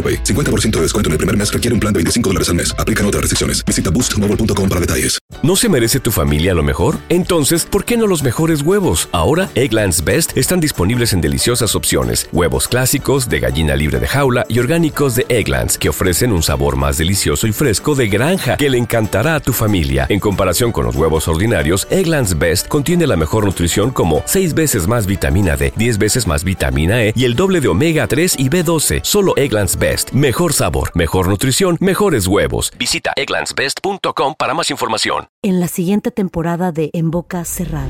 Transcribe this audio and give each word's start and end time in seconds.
AroPay. 0.00 0.24
50% 0.24 0.70
de 0.76 0.82
descuento 0.82 1.08
en 1.08 1.12
el 1.12 1.18
primer 1.18 1.36
mes 1.36 1.52
requiere 1.52 1.74
un 1.74 1.80
plan 1.80 1.92
de 1.92 1.98
25 1.98 2.30
dólares 2.30 2.48
al 2.48 2.54
mes. 2.54 2.74
Aplican 2.78 3.04
otras 3.04 3.20
restricciones. 3.20 3.62
Visita 3.66 3.90
boostmobile.com 3.90 4.68
para 4.68 4.80
detalles. 4.80 5.20
¿No 5.42 5.56
se 5.56 5.70
merece 5.70 6.00
tu 6.00 6.10
familia 6.10 6.52
lo 6.52 6.62
mejor? 6.62 6.98
Entonces, 7.08 7.64
¿por 7.64 7.86
qué 7.86 7.96
no 7.96 8.06
los 8.06 8.22
mejores 8.22 8.60
huevos? 8.60 9.08
Ahora, 9.10 9.48
Egglands 9.54 10.04
Best 10.04 10.36
están 10.36 10.60
disponibles 10.60 11.14
en 11.14 11.22
deliciosas 11.22 11.74
opciones. 11.74 12.28
Huevos 12.30 12.68
clásicos, 12.68 13.28
de 13.28 13.40
gallina 13.40 13.74
libre 13.74 14.00
de 14.00 14.06
jaula 14.06 14.44
y 14.48 14.58
orgánicos 14.58 15.14
de 15.14 15.24
Egglands, 15.30 15.78
que 15.78 15.88
ofrecen 15.88 16.32
un 16.32 16.42
sabor 16.42 16.76
más 16.76 16.98
delicioso 16.98 17.46
y 17.46 17.52
fresco 17.52 17.94
de 17.94 18.08
granja 18.08 18.58
que 18.58 18.68
le 18.68 18.76
encantará 18.76 19.34
a 19.34 19.40
tu 19.40 19.54
familia. 19.54 20.04
En 20.10 20.20
comparación 20.20 20.72
con 20.72 20.84
los 20.84 20.94
huevos 20.94 21.26
ordinarios, 21.26 21.86
Egglands 21.90 22.38
Best 22.38 22.68
contiene 22.68 23.06
la 23.06 23.16
mejor 23.16 23.46
nutrición 23.46 23.90
como 23.90 24.22
6 24.26 24.52
veces 24.52 24.86
más 24.86 25.06
vitamina 25.06 25.56
D, 25.56 25.72
10 25.74 25.96
veces 25.96 26.26
más 26.26 26.44
vitamina 26.44 27.02
E 27.02 27.14
y 27.16 27.24
el 27.24 27.34
doble 27.34 27.62
de 27.62 27.68
omega 27.68 28.06
3 28.06 28.34
y 28.38 28.50
B12. 28.50 29.00
Solo 29.02 29.32
Egglands 29.36 29.78
Best. 29.78 29.89
Mejor 30.12 30.52
sabor, 30.52 30.92
mejor 30.94 31.26
nutrición, 31.26 31.76
mejores 31.80 32.28
huevos. 32.28 32.72
Visita 32.78 33.12
egglandsbest.com 33.16 34.36
para 34.38 34.54
más 34.54 34.70
información. 34.70 35.26
En 35.42 35.58
la 35.58 35.66
siguiente 35.66 36.12
temporada 36.12 36.70
de 36.70 36.90
En 36.92 37.10
Boca 37.10 37.44
Cerrada. 37.44 37.88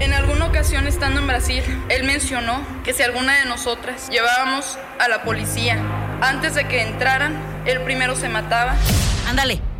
En 0.00 0.12
alguna 0.12 0.46
ocasión 0.46 0.86
estando 0.86 1.20
en 1.20 1.26
Brasil, 1.26 1.62
él 1.88 2.04
mencionó 2.04 2.60
que 2.84 2.92
si 2.92 3.02
alguna 3.02 3.38
de 3.38 3.46
nosotras 3.46 4.10
llevábamos 4.10 4.76
a 4.98 5.08
la 5.08 5.24
policía 5.24 5.82
antes 6.20 6.56
de 6.56 6.68
que 6.68 6.82
entraran, 6.82 7.40
él 7.64 7.80
primero 7.84 8.16
se 8.16 8.28
mataba. 8.28 8.76
Ándale, 9.26 9.62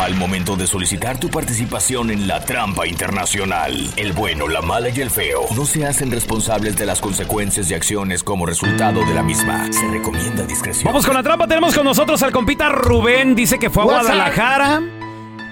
Al 0.00 0.14
momento 0.14 0.54
de 0.54 0.66
solicitar 0.68 1.18
tu 1.18 1.28
participación 1.28 2.10
en 2.10 2.28
la 2.28 2.44
trampa 2.44 2.86
internacional, 2.86 3.74
el 3.96 4.12
bueno, 4.12 4.46
la 4.46 4.62
mala 4.62 4.90
y 4.90 5.00
el 5.00 5.10
feo 5.10 5.46
no 5.56 5.66
se 5.66 5.84
hacen 5.86 6.12
responsables 6.12 6.76
de 6.76 6.86
las 6.86 7.00
consecuencias 7.00 7.68
y 7.70 7.74
acciones 7.74 8.22
como 8.22 8.46
resultado 8.46 9.04
de 9.04 9.12
la 9.12 9.24
misma. 9.24 9.66
Se 9.72 9.86
recomienda 9.88 10.44
discreción. 10.44 10.84
Vamos 10.84 11.04
con 11.04 11.14
la 11.14 11.22
trampa. 11.24 11.48
Tenemos 11.48 11.74
con 11.74 11.84
nosotros 11.84 12.22
al 12.22 12.30
compita 12.30 12.68
Rubén. 12.68 13.34
Dice 13.34 13.58
que 13.58 13.70
fue 13.70 13.82
a 13.82 13.86
Guadalajara, 13.86 14.82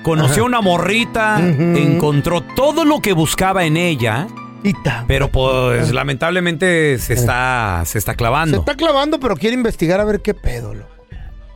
conoció 0.05 0.45
a 0.45 0.47
una 0.47 0.61
morrita, 0.61 1.41
encontró 1.41 2.41
todo 2.41 2.85
lo 2.85 3.01
que 3.01 3.13
buscaba 3.15 3.65
en 3.65 3.77
ella. 3.77 4.29
Pero 5.09 5.29
pues 5.29 5.93
lamentablemente 5.93 6.99
se 6.99 7.15
está, 7.15 7.83
se 7.85 7.99
está 7.99 8.13
Se 8.13 8.17
clavando. 8.17 8.59
está 8.59 8.75
clavando, 8.77 9.19
pero 9.21 9.37
quiere 9.37 9.55
investigar 9.55 10.01
a 10.01 10.05
ver 10.05 10.23
qué 10.23 10.35
pedo. 10.35 10.73
loco. 10.75 10.96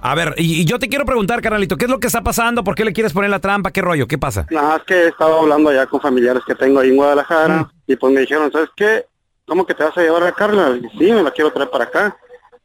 A 0.03 0.15
ver, 0.15 0.35
y, 0.39 0.63
y 0.63 0.65
yo 0.65 0.79
te 0.79 0.89
quiero 0.89 1.05
preguntar, 1.05 1.43
carnalito, 1.43 1.77
¿qué 1.77 1.85
es 1.85 1.91
lo 1.91 2.01
que 2.01 2.07
está 2.07 2.23
pasando? 2.23 2.65
¿Por 2.65 2.75
qué 2.75 2.85
le 2.85 2.93
quieres 2.93 3.13
poner 3.13 3.31
la 3.31 3.39
trampa? 3.39 3.71
¿Qué 3.71 3.83
rollo? 3.83 4.07
¿Qué 4.07 4.19
pasa? 4.19 4.47
Nada, 4.51 4.77
es 4.77 4.83
que 4.85 4.95
he 4.95 5.09
estado 5.09 5.41
hablando 5.41 5.73
ya 5.73 5.87
con 5.87 6.01
familiares 6.01 6.43
que 6.47 6.55
tengo 6.55 6.81
ahí 6.81 6.89
en 6.89 6.97
Guadalajara 6.97 7.71
y 7.87 7.97
pues 7.97 8.13
me 8.13 8.21
dijeron, 8.21 8.51
¿sabes 8.51 8.71
qué? 8.77 9.05
¿Cómo 9.47 9.67
que 9.67 9.75
te 9.75 9.85
vas 9.85 9.97
a 9.97 10.03
llevar 10.03 10.23
a 10.23 10.33
Carla? 10.33 10.77
Y, 10.77 10.99
sí, 10.99 11.13
me 11.13 11.23
la 11.23 11.31
quiero 11.31 11.53
traer 11.53 11.71
para 11.71 11.85
acá, 11.85 12.17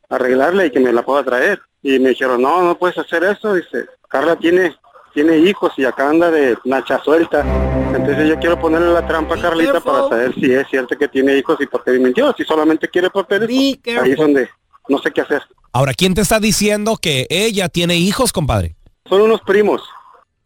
arreglarle 0.09 0.67
y 0.67 0.71
que 0.71 0.79
me 0.79 0.93
la 0.93 1.03
pueda 1.03 1.23
traer. 1.23 1.61
Y 1.81 1.99
me 1.99 2.09
dijeron, 2.09 2.41
no, 2.41 2.63
no 2.63 2.77
puedes 2.77 2.97
hacer 2.97 3.23
eso. 3.23 3.53
Dice, 3.53 3.85
Carla 4.07 4.35
tiene 4.35 4.75
tiene 5.15 5.37
hijos 5.37 5.71
y 5.77 5.85
acá 5.85 6.09
anda 6.09 6.29
de 6.29 6.57
nacha 6.65 6.99
suelta. 6.99 7.43
Entonces 7.95 8.27
yo 8.27 8.37
quiero 8.37 8.59
ponerle 8.59 8.91
la 8.91 9.07
trampa 9.07 9.35
a 9.35 9.41
Carlita 9.41 9.79
para 9.79 10.09
saber 10.09 10.35
si 10.35 10.53
es 10.53 10.67
cierto 10.67 10.97
que 10.97 11.07
tiene 11.07 11.37
hijos 11.37 11.57
y 11.61 11.65
por 11.65 11.83
qué 11.85 11.91
mintió. 11.91 12.33
Si 12.37 12.43
solamente 12.43 12.89
quiere 12.89 13.09
papeles, 13.09 13.47
pues, 13.81 13.97
ahí 13.97 14.11
es 14.11 14.17
donde 14.17 14.49
no 14.89 14.99
sé 14.99 15.11
qué 15.11 15.21
hacer. 15.21 15.41
Ahora, 15.75 15.93
¿quién 15.93 16.13
te 16.13 16.21
está 16.21 16.39
diciendo 16.39 16.95
que 16.95 17.27
ella 17.29 17.67
tiene 17.67 17.97
hijos, 17.97 18.31
compadre? 18.31 18.77
Son 19.09 19.19
unos 19.19 19.41
primos. 19.41 19.81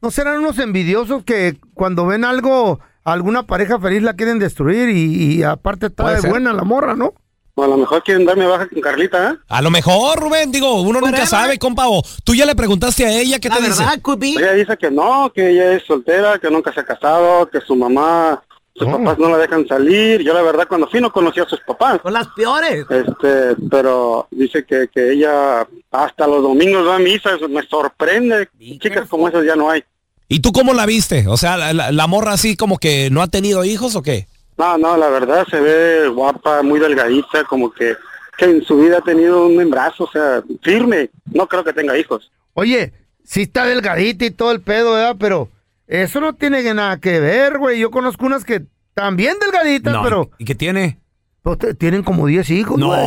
¿No 0.01 0.09
serán 0.09 0.39
unos 0.39 0.57
envidiosos 0.57 1.23
que 1.23 1.55
cuando 1.75 2.07
ven 2.07 2.25
algo, 2.25 2.79
alguna 3.03 3.45
pareja 3.45 3.79
feliz 3.79 4.01
la 4.01 4.15
quieren 4.15 4.39
destruir 4.39 4.89
y, 4.89 5.35
y 5.35 5.43
aparte 5.43 5.85
está 5.85 6.09
de 6.13 6.21
ser. 6.21 6.31
buena 6.31 6.51
la 6.51 6.63
morra, 6.63 6.95
¿no? 6.95 7.13
O 7.53 7.63
a 7.63 7.67
lo 7.67 7.77
mejor 7.77 8.01
quieren 8.01 8.25
darme 8.25 8.47
baja 8.47 8.67
con 8.67 8.81
Carlita, 8.81 9.33
¿eh? 9.33 9.37
A 9.49 9.61
lo 9.61 9.69
mejor, 9.69 10.19
Rubén, 10.19 10.51
digo, 10.51 10.81
uno 10.81 10.99
nunca 10.99 11.27
sabe, 11.27 11.59
compa. 11.59 11.87
O 11.89 12.01
tú 12.23 12.33
ya 12.33 12.47
le 12.47 12.55
preguntaste 12.55 13.05
a 13.05 13.11
ella 13.11 13.37
qué 13.37 13.51
te 13.51 13.61
dice. 13.61 13.83
Ella 13.83 14.53
dice 14.53 14.77
que 14.77 14.89
no, 14.89 15.31
que 15.31 15.51
ella 15.51 15.73
es 15.73 15.83
soltera, 15.85 16.39
que 16.39 16.49
nunca 16.49 16.73
se 16.73 16.79
ha 16.79 16.85
casado, 16.85 17.47
que 17.51 17.61
su 17.61 17.75
mamá, 17.75 18.41
sus 18.79 18.87
papás 18.87 19.19
no 19.19 19.29
la 19.29 19.37
dejan 19.37 19.67
salir. 19.67 20.21
Yo 20.21 20.33
la 20.33 20.41
verdad 20.41 20.67
cuando 20.67 20.87
fui 20.87 20.99
no 21.01 21.11
conocí 21.11 21.39
a 21.39 21.45
sus 21.45 21.59
papás. 21.61 21.99
Son 22.01 22.13
las 22.13 22.27
peores. 22.29 22.85
Este, 22.89 23.55
pero 23.69 24.27
dice 24.31 24.63
que, 24.65 24.87
que 24.93 25.11
ella 25.13 25.67
hasta 25.91 26.25
los 26.27 26.41
domingos 26.41 26.87
va 26.87 26.95
a 26.95 26.99
misa, 26.99 27.35
eso 27.35 27.47
me 27.49 27.61
sorprende. 27.67 28.49
Chicas 28.79 29.07
como 29.09 29.27
esas 29.27 29.45
ya 29.45 29.55
no 29.55 29.69
hay. 29.69 29.83
¿Y 30.27 30.39
tú 30.41 30.51
cómo 30.51 30.73
la 30.73 30.85
viste? 30.85 31.25
O 31.27 31.37
sea, 31.37 31.57
la, 31.57 31.73
la- 31.73 31.91
la 31.91 32.07
morra 32.07 32.33
así 32.33 32.55
como 32.55 32.77
que 32.77 33.09
no 33.11 33.21
ha 33.21 33.27
tenido 33.27 33.63
hijos 33.65 33.95
o 33.95 34.01
qué? 34.03 34.27
No, 34.57 34.77
no, 34.77 34.97
la 34.97 35.09
verdad 35.09 35.45
se 35.49 35.59
ve 35.59 36.07
guapa, 36.09 36.61
muy 36.63 36.79
delgadita, 36.79 37.43
como 37.45 37.71
que, 37.71 37.95
que 38.37 38.45
en 38.45 38.63
su 38.63 38.77
vida 38.77 38.97
ha 38.97 39.01
tenido 39.01 39.47
un 39.47 39.59
embarazo, 39.61 40.03
o 40.03 40.11
sea, 40.11 40.43
firme. 40.61 41.09
No 41.31 41.47
creo 41.47 41.63
que 41.63 41.73
tenga 41.73 41.97
hijos. 41.97 42.29
Oye, 42.53 42.91
sí 43.23 43.43
está 43.43 43.65
delgadita 43.65 44.25
y 44.25 44.31
todo 44.31 44.51
el 44.51 44.61
pedo, 44.61 44.93
¿verdad? 44.93 45.15
Pero 45.19 45.49
eso 45.89 46.21
no 46.21 46.33
tiene 46.33 46.63
que 46.63 46.73
nada 46.73 46.99
que 46.99 47.19
ver, 47.19 47.57
güey. 47.57 47.79
Yo 47.79 47.91
conozco 47.91 48.25
unas 48.25 48.45
que 48.45 48.61
también 48.93 49.35
delgaditas, 49.41 49.93
No, 49.93 50.03
pero 50.03 50.29
¿Y 50.37 50.45
qué 50.45 50.55
tiene? 50.55 50.99
pues, 51.41 51.57
te- 51.57 51.73
tienen 51.73 52.03
como 52.03 52.25
10 52.27 52.49
hijos, 52.51 52.77
No. 52.77 52.87
güey. 52.87 52.99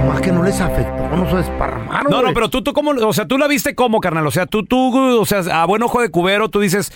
Nomás 0.00 0.20
que 0.20 0.30
no 0.32 0.42
les 0.42 0.60
afectó, 0.60 1.16
no 1.16 1.28
se 1.30 1.36
desparramaron, 1.36 2.10
No, 2.10 2.18
no, 2.18 2.22
güey. 2.24 2.34
pero 2.34 2.48
tú, 2.50 2.62
tú 2.62 2.72
cómo, 2.72 2.90
o 2.90 3.12
sea, 3.12 3.26
tú 3.26 3.38
la 3.38 3.46
viste 3.48 3.74
como, 3.74 4.00
carnal. 4.00 4.26
O 4.26 4.30
sea, 4.30 4.46
tú, 4.46 4.64
tú, 4.64 4.94
o 5.20 5.24
sea, 5.26 5.40
a 5.62 5.64
buen 5.66 5.82
ojo 5.82 6.00
de 6.02 6.10
cubero, 6.10 6.48
tú 6.50 6.60
dices, 6.60 6.92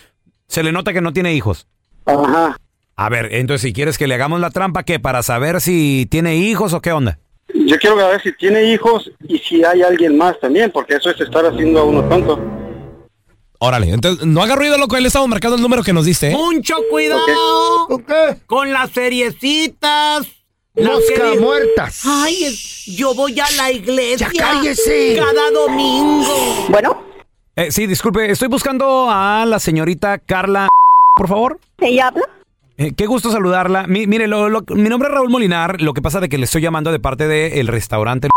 se 0.49 0.63
le 0.63 0.73
nota 0.73 0.93
que 0.93 1.01
no 1.01 1.13
tiene 1.13 1.33
hijos. 1.35 1.67
Ajá. 2.07 2.57
A 2.97 3.09
ver, 3.09 3.31
entonces, 3.33 3.63
si 3.63 3.73
quieres 3.73 3.97
que 3.97 4.07
le 4.07 4.15
hagamos 4.15 4.41
la 4.41 4.51
trampa, 4.51 4.83
¿qué? 4.83 5.01
¿Para 5.01 5.23
saber 5.23 5.61
si 5.63 6.07
tiene 6.11 6.37
hijos 6.37 6.75
o 6.75 6.81
qué 6.83 6.93
onda? 6.93 7.19
Yo 7.55 7.79
quiero 7.79 7.97
ver 7.97 8.21
si 8.21 8.33
tiene 8.37 8.63
hijos 8.73 9.11
y 9.27 9.39
si 9.39 9.65
hay 9.65 9.81
alguien 9.83 10.19
más 10.19 10.39
también, 10.41 10.71
porque 10.71 10.95
eso 10.97 11.09
es 11.11 11.21
estar 11.21 11.45
haciendo 11.47 11.81
a 11.81 11.85
uno 11.85 12.03
tonto. 12.05 12.39
Órale, 13.63 13.91
entonces 13.91 14.25
no 14.27 14.43
haga 14.43 14.57
ruido, 14.57 14.79
loco. 14.79 14.97
Él 14.97 15.05
estamos 15.05 15.29
marcando 15.29 15.57
el 15.57 15.63
número 15.63 15.83
que 15.83 15.93
nos 15.93 16.07
diste, 16.07 16.31
¿eh? 16.31 16.35
Mucho 16.35 16.77
cuidado 16.91 17.21
¿Con 17.89 18.03
qué? 18.05 18.37
con 18.47 18.73
las 18.73 18.91
seriecitas. 18.91 20.27
las 20.75 20.93
Mosca 20.95 21.33
que- 21.33 21.41
muertas. 21.41 22.03
Ay, 22.07 22.45
es- 22.45 22.87
yo 22.87 23.13
voy 23.15 23.39
a 23.39 23.51
la 23.57 23.71
iglesia. 23.71 24.31
Ya 24.33 24.41
cállese. 24.55 25.17
Cada 25.19 25.51
domingo. 25.51 26.67
Bueno, 26.71 27.03
Eh, 27.57 27.71
sí, 27.71 27.87
disculpe, 27.87 28.31
estoy 28.31 28.49
buscando 28.49 29.09
a 29.11 29.45
la 29.45 29.59
señorita 29.59 30.17
Carla, 30.19 30.69
por 31.17 31.29
favor. 31.29 31.61
¿ella 31.79 32.07
habla? 32.09 32.25
Eh, 32.79 32.93
qué 32.97 33.05
gusto 33.07 33.31
saludarla. 33.31 33.87
Mi- 33.89 34.07
mire, 34.07 34.27
lo- 34.27 34.49
lo- 34.49 34.63
mi 34.69 34.89
nombre 34.89 35.09
es 35.09 35.15
Raúl 35.15 35.29
Molinar. 35.29 35.83
Lo 35.83 35.93
que 35.93 36.01
pasa 36.01 36.21
de 36.21 36.31
que 36.31 36.39
le 36.39 36.45
estoy 36.45 36.63
llamando 36.63 36.93
de 36.93 37.01
parte 37.01 37.27
del 37.29 37.67
restaurante. 37.67 38.29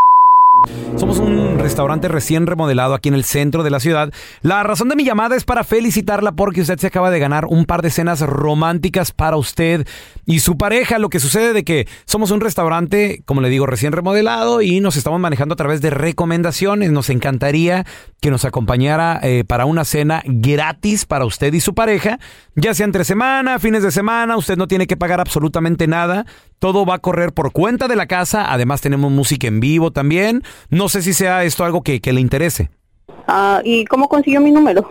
Somos 0.95 1.19
un 1.19 1.59
restaurante 1.59 2.07
recién 2.07 2.47
remodelado 2.47 2.93
aquí 2.93 3.09
en 3.09 3.15
el 3.15 3.23
centro 3.23 3.63
de 3.63 3.69
la 3.69 3.79
ciudad. 3.79 4.13
La 4.41 4.63
razón 4.63 4.89
de 4.89 4.95
mi 4.95 5.03
llamada 5.03 5.35
es 5.35 5.43
para 5.43 5.63
felicitarla 5.63 6.33
porque 6.33 6.61
usted 6.61 6.77
se 6.77 6.87
acaba 6.87 7.11
de 7.11 7.19
ganar 7.19 7.45
un 7.45 7.65
par 7.65 7.81
de 7.81 7.89
cenas 7.89 8.21
románticas 8.21 9.11
para 9.11 9.37
usted 9.37 9.87
y 10.25 10.39
su 10.39 10.57
pareja. 10.57 10.99
Lo 10.99 11.09
que 11.09 11.19
sucede 11.19 11.53
de 11.53 11.63
que 11.63 11.87
somos 12.05 12.31
un 12.31 12.41
restaurante, 12.41 13.23
como 13.25 13.41
le 13.41 13.49
digo, 13.49 13.65
recién 13.65 13.91
remodelado 13.91 14.61
y 14.61 14.79
nos 14.79 14.95
estamos 14.95 15.19
manejando 15.19 15.53
a 15.53 15.57
través 15.57 15.81
de 15.81 15.89
recomendaciones. 15.89 16.91
Nos 16.91 17.09
encantaría 17.09 17.85
que 18.21 18.31
nos 18.31 18.45
acompañara 18.45 19.19
eh, 19.23 19.43
para 19.45 19.65
una 19.65 19.83
cena 19.83 20.23
gratis 20.25 21.05
para 21.05 21.25
usted 21.25 21.53
y 21.53 21.59
su 21.59 21.73
pareja, 21.73 22.19
ya 22.55 22.73
sea 22.73 22.85
entre 22.85 23.03
semana, 23.03 23.59
fines 23.59 23.83
de 23.83 23.91
semana. 23.91 24.37
Usted 24.37 24.57
no 24.57 24.67
tiene 24.67 24.87
que 24.87 24.95
pagar 24.95 25.19
absolutamente 25.19 25.87
nada. 25.87 26.25
Todo 26.59 26.85
va 26.85 26.95
a 26.95 26.99
correr 26.99 27.33
por 27.33 27.51
cuenta 27.51 27.89
de 27.89 27.97
la 27.97 28.05
casa. 28.05 28.51
Además 28.53 28.79
tenemos 28.79 29.11
música 29.11 29.47
en 29.47 29.59
vivo 29.59 29.91
también. 29.91 30.43
No 30.69 30.89
sé 30.89 31.01
si 31.01 31.13
sea 31.13 31.43
esto 31.43 31.63
algo 31.63 31.83
que, 31.83 32.01
que 32.01 32.13
le 32.13 32.21
interese. 32.21 32.69
Ah, 33.27 33.61
¿Y 33.63 33.85
cómo 33.85 34.07
consiguió 34.07 34.41
mi 34.41 34.51
número? 34.51 34.89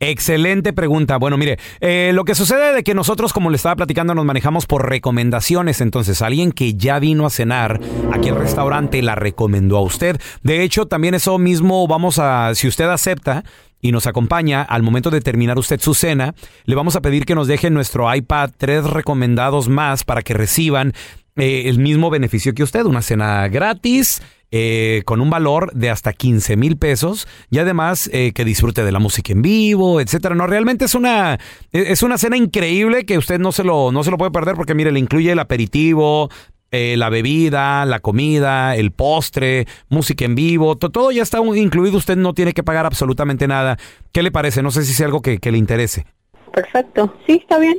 Excelente 0.00 0.72
pregunta. 0.72 1.16
Bueno, 1.16 1.38
mire, 1.38 1.58
eh, 1.80 2.10
lo 2.14 2.24
que 2.24 2.34
sucede 2.34 2.74
de 2.74 2.82
que 2.82 2.94
nosotros, 2.94 3.32
como 3.32 3.48
le 3.48 3.56
estaba 3.56 3.76
platicando, 3.76 4.14
nos 4.14 4.24
manejamos 4.24 4.66
por 4.66 4.88
recomendaciones. 4.88 5.80
Entonces, 5.80 6.20
alguien 6.20 6.52
que 6.52 6.74
ya 6.74 6.98
vino 6.98 7.26
a 7.26 7.30
cenar 7.30 7.80
aquí 8.12 8.28
al 8.28 8.36
restaurante 8.36 9.00
la 9.02 9.14
recomendó 9.14 9.78
a 9.78 9.82
usted. 9.82 10.20
De 10.42 10.62
hecho, 10.62 10.86
también 10.86 11.14
eso 11.14 11.38
mismo 11.38 11.86
vamos 11.86 12.18
a, 12.18 12.54
si 12.54 12.68
usted 12.68 12.84
acepta 12.86 13.44
y 13.80 13.92
nos 13.92 14.06
acompaña 14.06 14.62
al 14.62 14.82
momento 14.82 15.10
de 15.10 15.20
terminar 15.20 15.58
usted 15.58 15.80
su 15.80 15.94
cena, 15.94 16.34
le 16.64 16.74
vamos 16.74 16.96
a 16.96 17.00
pedir 17.00 17.24
que 17.24 17.34
nos 17.34 17.48
deje 17.48 17.68
en 17.68 17.74
nuestro 17.74 18.12
iPad 18.14 18.50
tres 18.56 18.84
recomendados 18.84 19.68
más 19.68 20.04
para 20.04 20.22
que 20.22 20.34
reciban 20.34 20.92
eh, 21.36 21.64
el 21.66 21.78
mismo 21.78 22.10
beneficio 22.10 22.54
que 22.54 22.62
usted, 22.62 22.84
una 22.84 23.02
cena 23.02 23.48
gratis, 23.48 24.22
eh, 24.56 25.02
con 25.04 25.20
un 25.20 25.30
valor 25.30 25.72
de 25.72 25.90
hasta 25.90 26.12
15 26.12 26.56
mil 26.56 26.76
pesos 26.76 27.26
y 27.50 27.58
además 27.58 28.08
eh, 28.12 28.30
que 28.32 28.44
disfrute 28.44 28.84
de 28.84 28.92
la 28.92 29.00
música 29.00 29.32
en 29.32 29.42
vivo, 29.42 30.00
etcétera. 30.00 30.36
No, 30.36 30.46
realmente 30.46 30.84
es 30.84 30.94
una, 30.94 31.40
es 31.72 32.04
una 32.04 32.18
cena 32.18 32.36
increíble 32.36 33.04
que 33.04 33.18
usted 33.18 33.40
no 33.40 33.50
se 33.50 33.64
lo, 33.64 33.90
no 33.90 34.04
se 34.04 34.12
lo 34.12 34.16
puede 34.16 34.30
perder 34.30 34.54
porque 34.54 34.74
mire, 34.76 34.92
le 34.92 35.00
incluye 35.00 35.32
el 35.32 35.40
aperitivo, 35.40 36.30
eh, 36.70 36.94
la 36.96 37.08
bebida, 37.08 37.84
la 37.84 37.98
comida, 37.98 38.76
el 38.76 38.92
postre, 38.92 39.66
música 39.88 40.24
en 40.24 40.36
vivo, 40.36 40.76
to- 40.76 40.90
todo 40.90 41.10
ya 41.10 41.24
está 41.24 41.40
incluido, 41.40 41.96
usted 41.96 42.16
no 42.16 42.32
tiene 42.32 42.52
que 42.52 42.62
pagar 42.62 42.86
absolutamente 42.86 43.48
nada. 43.48 43.76
¿Qué 44.12 44.22
le 44.22 44.30
parece? 44.30 44.62
No 44.62 44.70
sé 44.70 44.84
si 44.84 44.92
es 44.92 45.00
algo 45.00 45.20
que, 45.20 45.38
que 45.38 45.50
le 45.50 45.58
interese. 45.58 46.06
Perfecto. 46.52 47.12
Sí, 47.26 47.40
está 47.42 47.58
bien. 47.58 47.78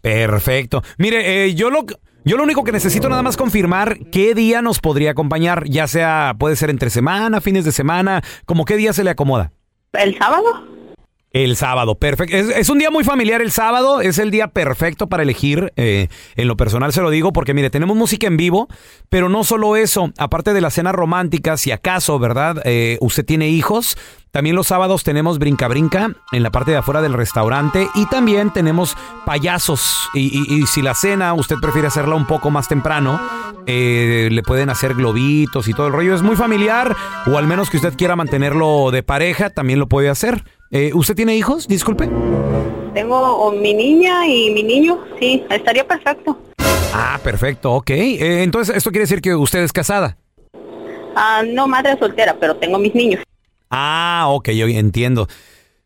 Perfecto. 0.00 0.82
Mire, 0.96 1.44
eh, 1.44 1.54
yo 1.54 1.70
lo 1.70 1.84
yo 2.28 2.36
lo 2.36 2.42
único 2.42 2.62
que 2.62 2.72
necesito 2.72 3.08
nada 3.08 3.22
más 3.22 3.38
confirmar 3.38 3.98
qué 4.12 4.34
día 4.34 4.60
nos 4.60 4.80
podría 4.80 5.12
acompañar, 5.12 5.64
ya 5.64 5.86
sea 5.86 6.36
puede 6.38 6.56
ser 6.56 6.68
entre 6.68 6.90
semana, 6.90 7.40
fines 7.40 7.64
de 7.64 7.72
semana, 7.72 8.22
como 8.44 8.66
qué 8.66 8.76
día 8.76 8.92
se 8.92 9.02
le 9.02 9.08
acomoda. 9.08 9.52
¿El 9.94 10.18
sábado? 10.18 10.78
El 11.30 11.56
sábado, 11.56 11.94
perfecto. 11.94 12.36
Es, 12.36 12.48
es 12.48 12.68
un 12.68 12.78
día 12.78 12.90
muy 12.90 13.04
familiar 13.04 13.40
el 13.42 13.50
sábado, 13.50 14.00
es 14.00 14.18
el 14.18 14.30
día 14.30 14.48
perfecto 14.48 15.08
para 15.08 15.22
elegir. 15.22 15.72
eh, 15.76 16.08
en 16.36 16.48
lo 16.48 16.56
personal 16.56 16.92
se 16.92 17.00
lo 17.00 17.10
digo 17.10 17.32
porque, 17.32 17.54
mire, 17.54 17.70
tenemos 17.70 17.96
música 17.96 18.26
en 18.26 18.36
vivo, 18.36 18.68
pero 19.08 19.28
no 19.28 19.44
solo 19.44 19.76
eso, 19.76 20.10
aparte 20.18 20.52
de 20.52 20.60
las 20.60 20.74
cenas 20.74 20.94
románticas, 20.94 21.60
si 21.60 21.70
acaso, 21.70 22.18
¿verdad? 22.18 22.62
Eh, 22.64 22.98
usted 23.00 23.24
tiene 23.24 23.48
hijos, 23.48 23.96
también 24.30 24.56
los 24.56 24.66
sábados 24.68 25.04
tenemos 25.04 25.38
brinca-brinca 25.38 26.10
en 26.32 26.42
la 26.42 26.50
parte 26.50 26.70
de 26.72 26.76
afuera 26.76 27.00
del 27.02 27.12
restaurante 27.14 27.88
y 27.94 28.06
también 28.06 28.52
tenemos 28.52 28.96
payasos. 29.24 30.08
Y, 30.14 30.30
y- 30.38 30.62
y 30.62 30.66
si 30.66 30.82
la 30.82 30.94
cena 30.94 31.34
usted 31.34 31.56
prefiere 31.60 31.88
hacerla 31.88 32.14
un 32.14 32.26
poco 32.26 32.50
más 32.50 32.68
temprano, 32.68 33.20
eh, 33.66 34.28
le 34.30 34.42
pueden 34.42 34.70
hacer 34.70 34.94
globitos 34.94 35.68
y 35.68 35.74
todo 35.74 35.86
el 35.88 35.92
rollo. 35.92 36.14
Es 36.14 36.22
muy 36.22 36.36
familiar, 36.36 36.94
o 37.26 37.36
al 37.38 37.46
menos 37.46 37.70
que 37.70 37.76
usted 37.76 37.94
quiera 37.96 38.16
mantenerlo 38.16 38.90
de 38.90 39.02
pareja, 39.02 39.50
también 39.50 39.78
lo 39.78 39.88
puede 39.88 40.08
hacer. 40.08 40.44
Eh, 40.70 40.90
¿Usted 40.94 41.14
tiene 41.14 41.36
hijos? 41.36 41.66
Disculpe. 41.68 42.08
Tengo 42.94 43.52
mi 43.52 43.74
niña 43.74 44.26
y 44.26 44.50
mi 44.50 44.62
niño. 44.62 44.98
Sí, 45.20 45.44
estaría 45.50 45.86
perfecto. 45.86 46.38
Ah, 46.94 47.18
perfecto, 47.22 47.72
ok. 47.74 47.90
Eh, 47.90 48.42
entonces, 48.42 48.76
esto 48.76 48.90
quiere 48.90 49.02
decir 49.04 49.20
que 49.20 49.34
usted 49.34 49.60
es 49.60 49.72
casada. 49.72 50.16
Ah, 51.14 51.42
no, 51.46 51.66
madre 51.66 51.96
soltera, 51.98 52.36
pero 52.38 52.56
tengo 52.56 52.78
mis 52.78 52.94
niños. 52.94 53.22
Ah, 53.70 54.26
ok, 54.28 54.50
yo 54.50 54.66
entiendo. 54.66 55.26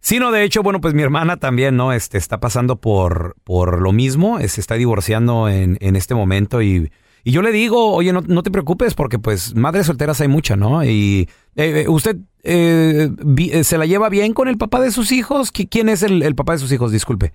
Sí, 0.00 0.18
no, 0.18 0.32
de 0.32 0.42
hecho, 0.42 0.62
bueno, 0.62 0.80
pues 0.80 0.94
mi 0.94 1.02
hermana 1.02 1.36
también, 1.36 1.76
¿no? 1.76 1.92
Este, 1.92 2.18
está 2.18 2.40
pasando 2.40 2.76
por, 2.80 3.36
por 3.44 3.80
lo 3.80 3.92
mismo, 3.92 4.38
eh, 4.40 4.48
se 4.48 4.60
está 4.60 4.74
divorciando 4.74 5.48
en, 5.48 5.78
en 5.80 5.94
este 5.94 6.14
momento 6.16 6.60
y, 6.60 6.90
y 7.22 7.30
yo 7.30 7.40
le 7.40 7.52
digo, 7.52 7.92
oye, 7.92 8.12
no, 8.12 8.20
no 8.26 8.42
te 8.42 8.50
preocupes 8.50 8.94
porque 8.94 9.20
pues 9.20 9.54
madres 9.54 9.86
solteras 9.86 10.20
hay 10.20 10.26
muchas, 10.28 10.58
¿no? 10.58 10.84
Y 10.84 11.28
eh, 11.54 11.82
eh, 11.84 11.88
usted 11.88 12.16
eh, 12.42 13.10
vi- 13.24 13.62
se 13.62 13.78
la 13.78 13.86
lleva 13.86 14.08
bien 14.08 14.32
con 14.32 14.48
el 14.48 14.58
papá 14.58 14.80
de 14.80 14.90
sus 14.90 15.12
hijos. 15.12 15.52
¿Qui- 15.52 15.68
¿Quién 15.70 15.88
es 15.88 16.02
el, 16.02 16.22
el 16.24 16.34
papá 16.34 16.54
de 16.54 16.58
sus 16.58 16.72
hijos? 16.72 16.90
Disculpe. 16.90 17.32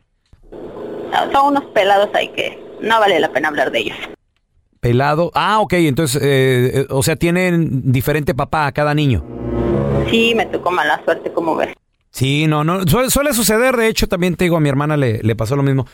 Son 1.31 1.47
unos 1.47 1.63
pelados 1.73 2.09
ahí 2.13 2.27
que 2.35 2.61
no 2.81 2.99
vale 2.99 3.17
la 3.21 3.31
pena 3.31 3.47
hablar 3.47 3.71
de 3.71 3.79
ellos. 3.79 3.97
Pelado. 4.81 5.31
Ah, 5.33 5.59
ok, 5.61 5.73
entonces, 5.73 6.21
eh, 6.21 6.85
o 6.89 7.01
sea, 7.01 7.15
tienen 7.15 7.91
diferente 7.93 8.35
papá 8.35 8.67
a 8.67 8.71
cada 8.73 8.93
niño. 8.93 9.23
Sí, 10.09 10.33
me 10.35 10.45
tocó 10.45 10.71
mala 10.71 11.01
suerte, 11.03 11.31
como 11.31 11.55
ves. 11.55 11.69
Sí, 12.11 12.47
no, 12.47 12.63
no, 12.63 12.83
suele, 12.87 13.09
suele 13.09 13.33
suceder, 13.33 13.75
de 13.77 13.87
hecho 13.87 14.07
también 14.07 14.35
te 14.35 14.45
digo, 14.45 14.57
a 14.57 14.59
mi 14.59 14.69
hermana 14.69 14.97
le, 14.97 15.19
le 15.21 15.35
pasó 15.35 15.55
lo 15.55 15.63
mismo. 15.63 15.85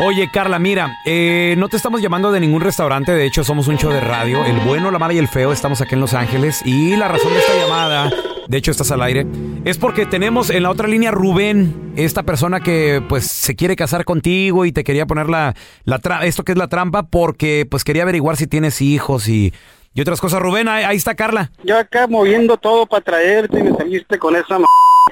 Oye, 0.00 0.28
Carla, 0.32 0.60
mira, 0.60 0.98
eh, 1.06 1.56
no 1.58 1.68
te 1.68 1.76
estamos 1.76 2.00
llamando 2.00 2.30
de 2.30 2.38
ningún 2.38 2.60
restaurante, 2.60 3.10
de 3.12 3.26
hecho 3.26 3.42
somos 3.42 3.66
un 3.66 3.78
show 3.78 3.90
de 3.90 4.00
radio, 4.00 4.44
el 4.44 4.60
bueno, 4.60 4.92
la 4.92 4.98
mala 5.00 5.12
y 5.12 5.18
el 5.18 5.26
feo, 5.26 5.50
estamos 5.50 5.80
aquí 5.80 5.94
en 5.94 6.00
Los 6.00 6.14
Ángeles 6.14 6.62
y 6.64 6.94
la 6.94 7.08
razón 7.08 7.32
de 7.32 7.40
esta 7.40 7.56
llamada, 7.56 8.12
de 8.46 8.56
hecho 8.56 8.70
estás 8.70 8.92
al 8.92 9.02
aire, 9.02 9.26
es 9.64 9.76
porque 9.76 10.06
tenemos 10.06 10.50
en 10.50 10.62
la 10.62 10.70
otra 10.70 10.86
línea 10.86 11.10
Rubén, 11.10 11.94
esta 11.96 12.22
persona 12.22 12.60
que 12.60 13.02
pues 13.08 13.26
se 13.26 13.56
quiere 13.56 13.74
casar 13.74 14.04
contigo 14.04 14.64
y 14.66 14.70
te 14.70 14.84
quería 14.84 15.04
poner 15.04 15.28
la, 15.28 15.56
la 15.84 15.98
esto 16.22 16.44
que 16.44 16.52
es 16.52 16.58
la 16.58 16.68
trampa 16.68 17.08
porque 17.08 17.66
pues 17.68 17.82
quería 17.82 18.02
averiguar 18.04 18.36
si 18.36 18.46
tienes 18.46 18.80
hijos 18.80 19.28
y, 19.28 19.52
y 19.98 20.00
otras 20.00 20.20
cosas. 20.20 20.40
Rubén, 20.40 20.68
ahí, 20.68 20.84
ahí 20.84 20.96
está 20.96 21.16
Carla. 21.16 21.50
Yo 21.64 21.76
acá 21.76 22.06
moviendo 22.06 22.56
todo 22.56 22.86
para 22.86 23.02
traerte 23.02 23.58
y 23.58 23.62
me 23.64 23.76
saliste 23.76 24.16
con 24.16 24.36
esa 24.36 24.54
m... 24.54 24.64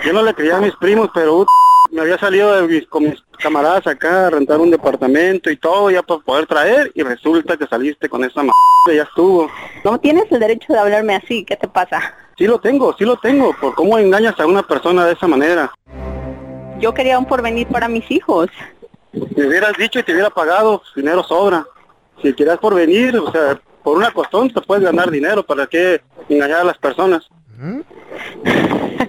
Yo 0.04 0.12
no 0.12 0.22
le 0.22 0.32
creía 0.32 0.58
a 0.58 0.60
mis 0.60 0.76
primos, 0.76 1.10
pero 1.12 1.38
ut, 1.38 1.48
me 1.90 2.02
había 2.02 2.16
salido 2.18 2.54
de 2.54 2.68
mis- 2.68 2.86
con 2.86 3.02
mis 3.02 3.20
camaradas 3.40 3.84
acá 3.88 4.28
a 4.28 4.30
rentar 4.30 4.60
un 4.60 4.70
departamento 4.70 5.50
y 5.50 5.56
todo 5.56 5.90
ya 5.90 6.04
para 6.04 6.20
poder 6.20 6.46
traer 6.46 6.92
y 6.94 7.02
resulta 7.02 7.56
que 7.56 7.66
saliste 7.66 8.08
con 8.08 8.22
esa 8.22 8.42
m... 8.42 8.50
ya 8.94 9.02
estuvo. 9.02 9.50
No 9.82 9.98
tienes 9.98 10.30
el 10.30 10.38
derecho 10.38 10.72
de 10.72 10.78
hablarme 10.78 11.16
así, 11.16 11.44
¿qué 11.44 11.56
te 11.56 11.66
pasa? 11.66 12.14
Sí 12.38 12.46
lo 12.46 12.60
tengo, 12.60 12.94
sí 12.96 13.04
lo 13.04 13.16
tengo. 13.16 13.56
¿Por 13.60 13.74
cómo 13.74 13.98
engañas 13.98 14.38
a 14.38 14.46
una 14.46 14.62
persona 14.62 15.04
de 15.04 15.14
esa 15.14 15.26
manera? 15.26 15.72
Yo 16.78 16.94
quería 16.94 17.18
un 17.18 17.26
porvenir 17.26 17.66
para 17.66 17.88
mis 17.88 18.08
hijos. 18.08 18.50
Me 19.12 19.48
hubieras 19.48 19.72
dicho 19.76 19.98
y 19.98 20.04
te 20.04 20.12
hubiera 20.12 20.30
pagado, 20.30 20.80
dinero 20.94 21.24
sobra. 21.24 21.66
Si 22.22 22.32
quieres 22.34 22.58
por 22.58 22.74
venir, 22.74 23.18
o 23.18 23.32
sea, 23.32 23.60
por 23.86 23.98
una 23.98 24.10
costón 24.10 24.52
te 24.52 24.60
puedes 24.62 24.82
ganar 24.82 25.12
dinero, 25.12 25.46
¿para 25.46 25.68
qué 25.68 26.00
engañar 26.28 26.62
a 26.62 26.64
las 26.64 26.78
personas? 26.78 27.22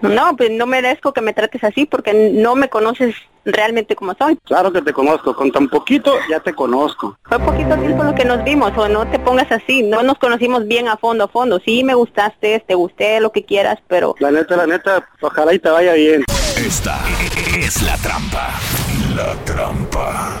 No, 0.00 0.36
pues 0.36 0.50
no 0.50 0.66
merezco 0.66 1.12
que 1.12 1.20
me 1.20 1.32
trates 1.32 1.62
así 1.62 1.86
porque 1.86 2.12
no 2.32 2.56
me 2.56 2.68
conoces 2.68 3.14
realmente 3.44 3.94
como 3.94 4.14
soy. 4.14 4.36
Claro 4.44 4.72
que 4.72 4.82
te 4.82 4.92
conozco, 4.92 5.36
con 5.36 5.52
tan 5.52 5.68
poquito 5.68 6.14
ya 6.28 6.40
te 6.40 6.52
conozco. 6.52 7.16
Fue 7.22 7.38
poquito 7.38 7.76
tiempo 7.76 8.02
lo 8.02 8.12
que 8.12 8.24
nos 8.24 8.42
vimos, 8.42 8.72
o 8.76 8.88
no 8.88 9.06
te 9.08 9.20
pongas 9.20 9.52
así, 9.52 9.82
no 9.84 10.02
nos 10.02 10.18
conocimos 10.18 10.66
bien 10.66 10.88
a 10.88 10.96
fondo, 10.96 11.24
a 11.24 11.28
fondo. 11.28 11.60
Sí, 11.64 11.84
me 11.84 11.94
gustaste, 11.94 12.64
te 12.66 12.74
gusté, 12.74 13.20
lo 13.20 13.30
que 13.30 13.44
quieras, 13.44 13.78
pero... 13.86 14.16
La 14.18 14.32
neta, 14.32 14.56
la 14.56 14.66
neta, 14.66 15.06
ojalá 15.20 15.54
y 15.54 15.60
te 15.60 15.70
vaya 15.70 15.92
bien. 15.92 16.24
Esta 16.56 16.98
es 17.56 17.80
la 17.82 17.96
trampa. 17.98 18.58
La 19.14 19.34
trampa. 19.44 20.40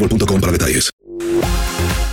boostmobile.com 0.00 0.40
para 0.40 0.52
detalles. 0.52 0.90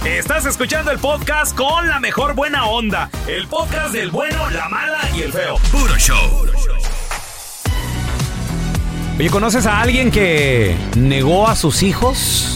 Estás 0.05 0.45
escuchando 0.45 0.91
el 0.91 0.99
podcast 0.99 1.55
con 1.55 1.87
la 1.87 1.99
mejor 1.99 2.33
buena 2.35 2.65
onda. 2.65 3.09
El 3.27 3.47
podcast 3.47 3.93
del 3.93 4.09
bueno, 4.11 4.49
la 4.49 4.69
mala 4.69 4.99
y 5.15 5.21
el 5.21 5.31
feo. 5.33 5.55
Puro 5.71 5.95
show. 5.97 6.45
Oye, 9.19 9.29
¿conoces 9.29 9.65
a 9.65 9.81
alguien 9.81 10.11
que 10.11 10.75
negó 10.95 11.47
a 11.47 11.55
sus 11.55 11.81
hijos? 11.83 12.53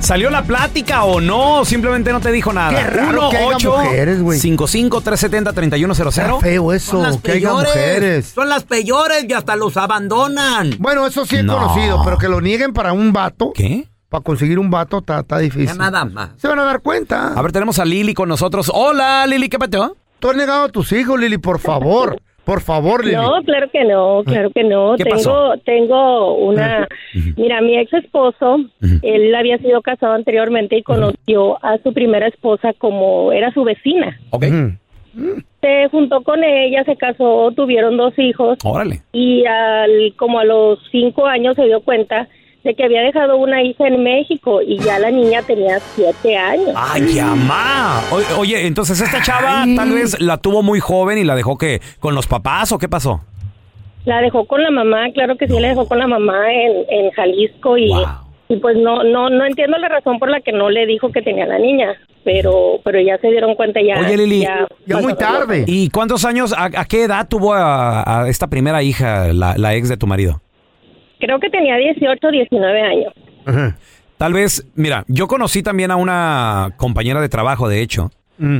¿Salió 0.00 0.30
la 0.30 0.44
plática 0.44 1.04
o 1.04 1.20
no? 1.20 1.64
Simplemente 1.64 2.10
no 2.12 2.20
te 2.20 2.32
dijo 2.32 2.52
nada. 2.52 2.70
Qué 2.70 2.86
raro 2.90 3.28
que 3.30 3.36
haya 3.36 3.68
mujeres, 3.68 4.22
güey. 4.22 4.40
55 4.40 5.00
370 5.02 5.52
3100 5.52 6.08
Está 6.08 6.40
feo 6.40 6.72
eso, 6.72 6.92
Son 6.92 7.02
las 7.02 7.16
que 7.18 7.32
haya 7.32 7.48
peores. 7.50 7.68
mujeres. 7.68 8.32
Son 8.34 8.48
las 8.48 8.64
peores 8.64 9.26
y 9.28 9.32
hasta 9.34 9.56
los 9.56 9.76
abandonan. 9.76 10.74
Bueno, 10.78 11.06
eso 11.06 11.26
sí 11.26 11.36
he 11.36 11.42
No. 11.42 11.56
conocido, 11.58 12.02
pero 12.04 12.16
que 12.18 12.28
lo 12.28 12.40
nieguen 12.40 12.72
para 12.72 12.92
un 12.94 13.12
vato. 13.12 13.52
¿Qué? 13.54 13.89
Para 14.10 14.24
conseguir 14.24 14.58
un 14.58 14.70
vato 14.70 14.98
está 14.98 15.20
está 15.20 15.38
difícil. 15.38 15.68
Ya 15.68 15.74
nada 15.76 16.04
más. 16.04 16.30
Se 16.36 16.48
van 16.48 16.58
a 16.58 16.64
dar 16.64 16.82
cuenta. 16.82 17.32
A 17.32 17.42
ver, 17.42 17.52
tenemos 17.52 17.78
a 17.78 17.84
Lili 17.84 18.12
con 18.12 18.28
nosotros. 18.28 18.68
Hola, 18.74 19.24
Lili, 19.28 19.48
¿qué 19.48 19.56
pasó? 19.56 19.96
Tú 20.18 20.30
has 20.30 20.36
negado 20.36 20.64
a 20.64 20.68
tus 20.68 20.92
hijos, 20.92 21.18
Lili, 21.18 21.38
por 21.38 21.60
favor. 21.60 22.18
Por 22.44 22.60
favor, 22.60 23.04
Lili. 23.04 23.14
No, 23.14 23.40
claro 23.44 23.70
que 23.70 23.84
no, 23.84 24.22
claro 24.24 24.50
que 24.50 24.64
no. 24.64 24.96
¿Qué 24.96 25.04
tengo, 25.04 25.16
pasó? 25.16 25.52
tengo 25.64 26.34
una, 26.38 26.88
mira, 27.36 27.60
mi 27.60 27.78
ex 27.78 27.92
esposo, 27.92 28.56
él 29.02 29.32
había 29.32 29.58
sido 29.58 29.80
casado 29.80 30.14
anteriormente 30.14 30.76
y 30.76 30.82
conoció 30.82 31.64
a 31.64 31.78
su 31.78 31.92
primera 31.94 32.26
esposa 32.26 32.72
como 32.78 33.30
era 33.30 33.52
su 33.52 33.62
vecina. 33.62 34.18
Ok. 34.30 34.44
Se 35.60 35.88
juntó 35.92 36.22
con 36.24 36.42
ella, 36.42 36.82
se 36.84 36.96
casó, 36.96 37.52
tuvieron 37.54 37.96
dos 37.96 38.18
hijos 38.18 38.58
Órale. 38.64 39.02
y 39.12 39.44
al, 39.44 40.14
como 40.16 40.40
a 40.40 40.44
los 40.44 40.80
cinco 40.90 41.26
años 41.26 41.54
se 41.54 41.64
dio 41.64 41.80
cuenta 41.82 42.28
de 42.64 42.74
que 42.74 42.84
había 42.84 43.00
dejado 43.02 43.36
una 43.36 43.62
hija 43.62 43.86
en 43.86 44.02
México 44.02 44.60
y 44.60 44.78
ya 44.78 44.98
la 44.98 45.10
niña 45.10 45.42
tenía 45.42 45.78
siete 45.80 46.36
años. 46.36 46.70
¡Ay, 46.76 47.02
mamá! 47.20 48.02
O- 48.10 48.40
Oye, 48.40 48.66
entonces 48.66 49.00
esta 49.00 49.22
chava 49.22 49.64
tal 49.76 49.92
vez 49.92 50.20
la 50.20 50.36
tuvo 50.36 50.62
muy 50.62 50.78
joven 50.80 51.16
y 51.18 51.24
la 51.24 51.34
dejó 51.34 51.56
que 51.56 51.80
con 52.00 52.14
los 52.14 52.26
papás 52.26 52.70
o 52.72 52.78
qué 52.78 52.88
pasó? 52.88 53.22
La 54.04 54.20
dejó 54.20 54.46
con 54.46 54.62
la 54.62 54.70
mamá, 54.70 55.10
claro 55.14 55.36
que 55.36 55.46
sí, 55.46 55.58
la 55.58 55.68
dejó 55.68 55.86
con 55.86 55.98
la 55.98 56.06
mamá 56.06 56.52
en, 56.52 56.72
en 56.88 57.10
Jalisco 57.12 57.76
y, 57.78 57.90
y 58.48 58.56
pues 58.56 58.76
no, 58.76 59.04
no, 59.04 59.28
no 59.30 59.44
entiendo 59.46 59.76
la 59.78 59.88
razón 59.88 60.18
por 60.18 60.30
la 60.30 60.40
que 60.40 60.52
no 60.52 60.68
le 60.70 60.86
dijo 60.86 61.12
que 61.12 61.20
tenía 61.22 61.46
la 61.46 61.58
niña, 61.58 61.94
pero, 62.24 62.80
pero 62.84 63.00
ya 63.00 63.18
se 63.18 63.28
dieron 63.28 63.54
cuenta 63.54 63.80
ya. 63.86 64.00
Oye, 64.00 64.16
Lili. 64.16 64.40
ya- 64.40 64.66
¿Y 65.66 65.88
cuántos 65.90 66.24
años, 66.24 66.52
a, 66.52 66.64
a 66.64 66.84
qué 66.86 67.04
edad 67.04 67.26
tuvo 67.28 67.52
a, 67.54 68.22
a 68.22 68.28
esta 68.28 68.48
primera 68.48 68.82
hija, 68.82 69.32
la, 69.32 69.56
la 69.58 69.74
ex 69.74 69.88
de 69.88 69.96
tu 69.96 70.06
marido? 70.06 70.40
Creo 71.20 71.38
que 71.38 71.50
tenía 71.50 71.76
18, 71.76 72.30
19 72.30 72.80
años. 72.80 73.12
Tal 74.16 74.32
vez, 74.32 74.66
mira, 74.74 75.04
yo 75.08 75.28
conocí 75.28 75.62
también 75.62 75.90
a 75.90 75.96
una 75.96 76.74
compañera 76.76 77.20
de 77.20 77.28
trabajo, 77.28 77.68
de 77.68 77.80
hecho. 77.80 78.10
Mm. 78.38 78.58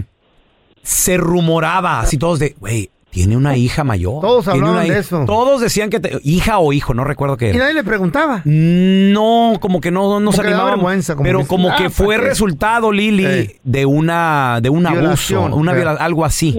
Se 0.82 1.16
rumoraba, 1.16 2.00
así 2.00 2.16
todos 2.16 2.38
de, 2.38 2.54
güey, 2.58 2.90
tiene 3.10 3.36
una 3.36 3.56
hija 3.56 3.82
mayor. 3.84 4.20
Todos 4.20 4.44
tiene 4.44 4.58
hablaban 4.60 4.74
una 4.76 4.82
de 4.82 4.88
hija". 4.88 4.98
eso. 4.98 5.24
Todos 5.26 5.60
decían 5.60 5.90
que, 5.90 6.00
te- 6.00 6.18
hija 6.22 6.58
o 6.58 6.72
hijo, 6.72 6.94
no 6.94 7.04
recuerdo 7.04 7.36
qué 7.36 7.46
Y 7.46 7.50
era. 7.50 7.58
nadie 7.60 7.74
le 7.74 7.84
preguntaba. 7.84 8.42
No, 8.44 9.54
como 9.60 9.80
que 9.80 9.90
no, 9.90 10.20
no 10.20 10.32
se 10.32 10.42
animaban. 10.42 10.74
vergüenza, 10.74 11.14
como 11.14 11.24
pero 11.24 11.40
que 11.40 11.46
como 11.46 11.68
que 11.76 11.84
"Ah, 11.86 11.90
fue 11.90 12.14
¿para 12.16 12.22
qué?" 12.22 12.28
resultado, 12.28 12.92
Lili, 12.92 13.24
Eh. 13.24 13.56
de 13.64 13.86
una 13.86 14.60
de 14.62 14.70
un 14.70 14.86
abuso, 14.86 15.42
una 15.52 15.72
eh. 15.72 15.76
viola- 15.76 15.96
algo 15.98 16.24
así. 16.24 16.56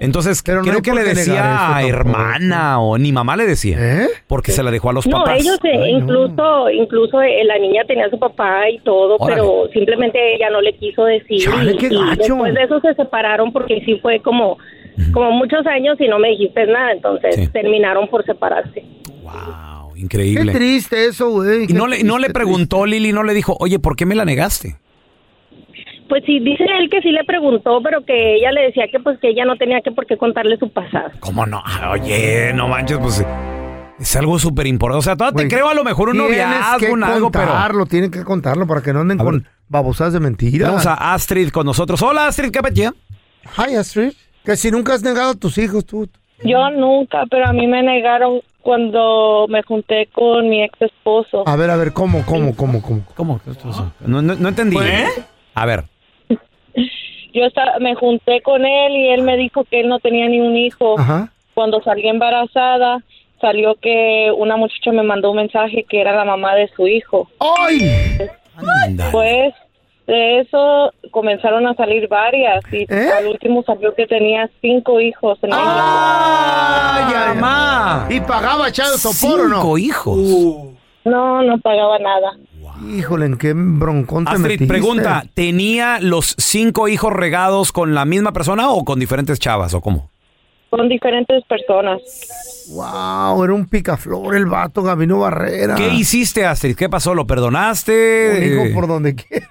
Entonces, 0.00 0.42
Pero 0.44 0.62
no 0.62 0.70
creo 0.70 0.82
que 0.82 0.94
le 0.94 1.04
decía 1.04 1.34
eso 1.34 1.58
tampoco. 1.74 1.88
hermana 1.88 2.80
o 2.80 2.96
ni 2.98 3.12
mamá 3.12 3.36
le 3.36 3.46
decía. 3.46 3.78
Porque 4.26 4.52
se 4.52 4.62
la 4.62 4.70
dejó 4.70 4.90
a 4.90 4.92
los 4.92 5.06
No, 5.06 5.18
papás. 5.18 5.40
ellos 5.40 5.58
eh, 5.64 5.90
incluso, 5.90 6.70
incluso 6.70 7.20
eh, 7.20 7.44
la 7.44 7.58
niña 7.58 7.82
tenía 7.86 8.06
a 8.06 8.10
su 8.10 8.18
papá 8.18 8.68
y 8.70 8.78
todo, 8.80 9.16
Órale. 9.18 9.40
pero 9.42 9.68
simplemente 9.72 10.18
ella 10.36 10.48
no 10.50 10.60
le 10.60 10.72
quiso 10.76 11.04
decir. 11.04 11.40
Chale, 11.40 11.72
y, 11.72 11.76
qué 11.76 11.86
y 11.86 12.16
después 12.16 12.54
de 12.54 12.62
eso 12.62 12.80
se 12.80 12.94
separaron 12.94 13.52
porque 13.52 13.82
sí 13.84 13.98
fue 14.00 14.20
como, 14.22 14.56
como 15.12 15.32
muchos 15.32 15.66
años 15.66 16.00
y 16.00 16.08
no 16.08 16.18
me 16.18 16.28
dijiste 16.30 16.66
nada, 16.66 16.92
entonces 16.92 17.50
terminaron 17.52 18.08
por 18.08 18.24
separarse. 18.24 18.84
Increíble. 20.00 20.52
Qué 20.52 20.58
triste 20.58 21.06
eso, 21.06 21.30
güey. 21.30 21.64
Y 21.68 21.74
no 21.74 21.86
le, 21.86 22.02
no 22.02 22.18
le 22.18 22.30
preguntó 22.30 22.86
Lili, 22.86 23.12
no 23.12 23.22
le 23.22 23.34
dijo, 23.34 23.56
oye, 23.60 23.78
¿por 23.78 23.96
qué 23.96 24.06
me 24.06 24.14
la 24.14 24.24
negaste? 24.24 24.76
Pues 26.08 26.24
sí, 26.24 26.40
dice 26.40 26.64
él 26.64 26.88
que 26.90 27.00
sí 27.02 27.10
le 27.12 27.22
preguntó, 27.24 27.80
pero 27.82 28.04
que 28.04 28.36
ella 28.36 28.50
le 28.50 28.62
decía 28.62 28.86
que 28.90 28.98
pues 28.98 29.18
que 29.20 29.28
ella 29.28 29.44
no 29.44 29.56
tenía 29.56 29.80
que 29.80 29.92
por 29.92 30.06
qué 30.06 30.16
contarle 30.16 30.56
su 30.56 30.70
pasado. 30.70 31.10
¿Cómo 31.20 31.46
no? 31.46 31.62
Ah, 31.64 31.90
Oye, 31.92 32.52
no 32.54 32.66
manches, 32.66 32.98
pues 32.98 33.24
es 34.00 34.16
algo 34.16 34.38
súper 34.38 34.66
importante. 34.66 34.98
O 34.98 35.02
sea, 35.02 35.16
todavía 35.16 35.42
te 35.42 35.54
creo 35.54 35.68
a 35.68 35.74
lo 35.74 35.84
mejor 35.84 36.08
un 36.08 36.16
noviazgo, 36.16 36.94
un 36.94 37.04
algo, 37.04 37.30
pero... 37.30 37.46
contarlo, 37.46 37.86
tienen 37.86 38.10
que 38.10 38.24
contarlo 38.24 38.66
para 38.66 38.82
que 38.82 38.92
no 38.92 39.00
anden 39.00 39.18
con 39.18 39.46
babosadas 39.68 40.14
de 40.14 40.20
mentiras. 40.20 40.70
Vamos 40.70 40.86
a 40.86 41.12
Astrid 41.12 41.50
con 41.50 41.66
nosotros. 41.66 42.02
Hola, 42.02 42.26
Astrid, 42.26 42.50
¿qué? 42.50 42.90
Hi, 43.58 43.74
Astrid. 43.76 44.12
Que 44.44 44.56
si 44.56 44.70
nunca 44.70 44.94
has 44.94 45.02
negado 45.02 45.30
a 45.30 45.34
tus 45.34 45.58
hijos, 45.58 45.84
tú. 45.84 46.08
Yo 46.42 46.70
nunca, 46.70 47.24
pero 47.30 47.46
a 47.46 47.52
mí 47.52 47.66
me 47.66 47.82
negaron 47.82 48.40
cuando 48.62 49.46
me 49.48 49.62
junté 49.62 50.06
con 50.06 50.48
mi 50.48 50.62
ex 50.62 50.80
esposo. 50.80 51.46
A 51.46 51.56
ver, 51.56 51.70
a 51.70 51.76
ver, 51.76 51.92
¿cómo, 51.92 52.24
cómo, 52.24 52.56
cómo, 52.56 52.82
cómo? 52.82 53.04
¿Cómo? 53.14 53.40
No, 54.06 54.22
no, 54.22 54.34
no 54.34 54.48
entendí. 54.48 54.76
A 55.54 55.66
ver. 55.66 55.84
Yo 57.32 57.42
me 57.80 57.94
junté 57.94 58.40
con 58.42 58.64
él 58.64 58.92
y 58.96 59.08
él 59.10 59.22
me 59.22 59.36
dijo 59.36 59.64
que 59.64 59.80
él 59.80 59.88
no 59.88 59.98
tenía 60.00 60.28
ni 60.28 60.40
un 60.40 60.56
hijo. 60.56 60.98
Ajá. 60.98 61.32
Cuando 61.54 61.82
salí 61.82 62.08
embarazada, 62.08 63.02
salió 63.40 63.74
que 63.76 64.32
una 64.36 64.56
muchacha 64.56 64.92
me 64.92 65.02
mandó 65.02 65.30
un 65.30 65.36
mensaje 65.36 65.84
que 65.88 66.00
era 66.00 66.14
la 66.14 66.24
mamá 66.24 66.54
de 66.54 66.68
su 66.68 66.86
hijo. 66.86 67.28
¡Ay! 67.38 67.90
Pues 69.12 69.54
de 70.10 70.40
eso 70.40 70.92
comenzaron 71.10 71.66
a 71.66 71.74
salir 71.74 72.08
varias 72.08 72.62
y 72.72 72.84
¿Eh? 72.92 73.10
al 73.16 73.26
último 73.28 73.62
salió 73.64 73.94
que 73.94 74.06
tenía 74.06 74.50
cinco 74.60 75.00
hijos. 75.00 75.38
En 75.42 75.50
¡Ay, 75.52 77.14
ay, 77.16 77.34
mamá! 77.36 78.06
¿Y 78.10 78.20
pagaba 78.20 78.68
echado 78.68 78.98
sopor 78.98 79.40
o 79.40 79.48
no? 79.48 79.56
Cinco 79.56 79.78
hijos. 79.78 80.18
No, 81.04 81.42
no 81.42 81.58
pagaba 81.58 81.98
nada. 81.98 82.32
Híjole, 82.96 83.26
¿en 83.26 83.36
qué 83.38 83.52
broncón 83.54 84.24
te 84.24 84.30
Astrid, 84.32 84.44
metiste? 84.52 84.66
pregunta, 84.66 85.24
¿tenía 85.34 85.98
los 86.00 86.34
cinco 86.38 86.88
hijos 86.88 87.12
regados 87.12 87.72
con 87.72 87.94
la 87.94 88.04
misma 88.04 88.32
persona 88.32 88.70
o 88.70 88.84
con 88.84 88.98
diferentes 88.98 89.38
chavas 89.38 89.74
o 89.74 89.80
cómo? 89.80 90.08
Con 90.70 90.88
diferentes 90.88 91.44
personas. 91.46 92.00
Wow, 92.72 93.42
era 93.44 93.52
un 93.52 93.66
picaflor 93.66 94.34
el 94.36 94.46
vato 94.46 94.82
Gabino 94.82 95.18
Barrera. 95.18 95.74
¿Qué 95.74 95.88
hiciste, 95.88 96.46
Astrid? 96.46 96.76
¿Qué 96.76 96.88
pasó? 96.88 97.14
¿Lo 97.14 97.26
perdonaste? 97.26 98.30
Un 98.38 98.44
hijo 98.44 98.62
Eh, 98.66 98.72
por 98.74 98.86
donde 98.86 99.14
quiera. 99.16 99.48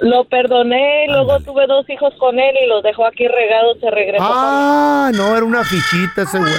Lo 0.00 0.24
perdoné, 0.24 1.06
luego 1.08 1.40
tuve 1.40 1.66
dos 1.66 1.88
hijos 1.90 2.14
con 2.18 2.38
él 2.38 2.54
y 2.64 2.68
los 2.68 2.82
dejó 2.82 3.06
aquí 3.06 3.26
regados, 3.26 3.78
se 3.80 3.90
regresó. 3.90 4.24
Ah, 4.24 5.10
no, 5.14 5.36
era 5.36 5.44
una 5.44 5.64
fichita 5.64 6.22
ese 6.22 6.38
güey. 6.38 6.52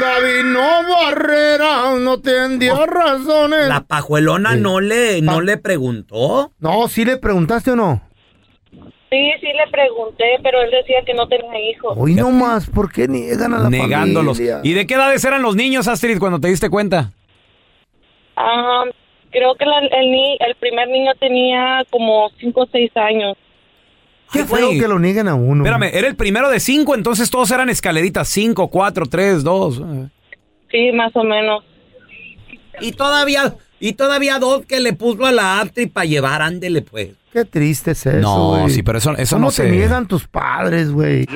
Gabino 0.00 0.60
Barrera 0.88 1.94
no 1.98 2.20
te 2.20 2.48
dio 2.58 2.84
razones. 2.86 3.68
La 3.68 3.82
pajuelona 3.82 4.56
no 4.56 4.80
le, 4.80 5.22
no 5.22 5.40
le 5.40 5.56
preguntó. 5.56 6.52
No, 6.58 6.88
¿sí 6.88 7.04
le 7.04 7.16
preguntaste 7.16 7.70
o 7.70 7.76
no? 7.76 8.02
Sí, 8.72 9.32
sí 9.40 9.46
le 9.46 9.70
pregunté, 9.72 10.24
pero 10.42 10.60
él 10.60 10.70
decía 10.70 10.98
que 11.04 11.14
no 11.14 11.26
tenía 11.26 11.70
hijos. 11.70 11.94
Hoy 11.98 12.14
no 12.14 12.30
más, 12.30 12.68
¿por 12.68 12.92
qué 12.92 13.08
niegan 13.08 13.54
a 13.54 13.58
la 13.58 13.70
negándolos. 13.70 14.36
familia? 14.36 14.60
¿Y 14.62 14.72
de 14.74 14.86
qué 14.86 14.94
edades 14.94 15.24
eran 15.24 15.42
los 15.42 15.56
niños, 15.56 15.88
Astrid, 15.88 16.18
cuando 16.18 16.38
te 16.38 16.48
diste 16.48 16.70
cuenta? 16.70 17.10
Ah, 18.36 18.84
creo 19.30 19.54
que 19.54 19.64
la- 19.64 19.78
el, 19.80 20.10
ni- 20.10 20.36
el 20.40 20.54
primer 20.56 20.88
niño 20.88 21.12
tenía 21.18 21.84
como 21.90 22.30
cinco 22.38 22.62
o 22.62 22.68
seis 22.70 22.90
años. 22.96 23.36
Qué 24.32 24.44
feo 24.44 24.70
que 24.70 24.86
lo 24.86 24.98
nieguen 25.00 25.26
a 25.26 25.34
uno. 25.34 25.64
Espérame, 25.64 25.90
era 25.92 26.06
el 26.06 26.14
primero 26.14 26.48
de 26.50 26.60
cinco, 26.60 26.94
entonces 26.94 27.28
todos 27.30 27.50
eran 27.50 27.68
escaleritas. 27.68 28.28
Cinco, 28.28 28.68
cuatro, 28.68 29.06
tres, 29.06 29.42
dos. 29.42 29.82
Sí, 30.70 30.92
más 30.92 31.10
o 31.16 31.24
menos. 31.24 31.64
Y 32.80 32.92
todavía, 32.92 33.54
y 33.80 33.94
todavía 33.94 34.38
dos 34.38 34.64
que 34.66 34.78
le 34.78 34.92
puso 34.92 35.26
a 35.26 35.32
la 35.32 35.60
Astrid 35.60 35.90
para 35.92 36.06
llevar, 36.06 36.42
ándele 36.42 36.82
pues. 36.82 37.10
Qué 37.32 37.44
triste 37.44 37.90
es 37.92 38.06
eso, 38.06 38.18
No, 38.20 38.48
güey. 38.60 38.70
sí, 38.70 38.82
pero 38.84 38.98
eso- 38.98 39.16
eso 39.16 39.36
¿Cómo 39.36 39.46
no 39.46 39.50
te 39.50 39.56
se- 39.64 39.70
niegan 39.70 40.06
tus 40.06 40.26
padres, 40.28 40.90
güey? 40.92 41.26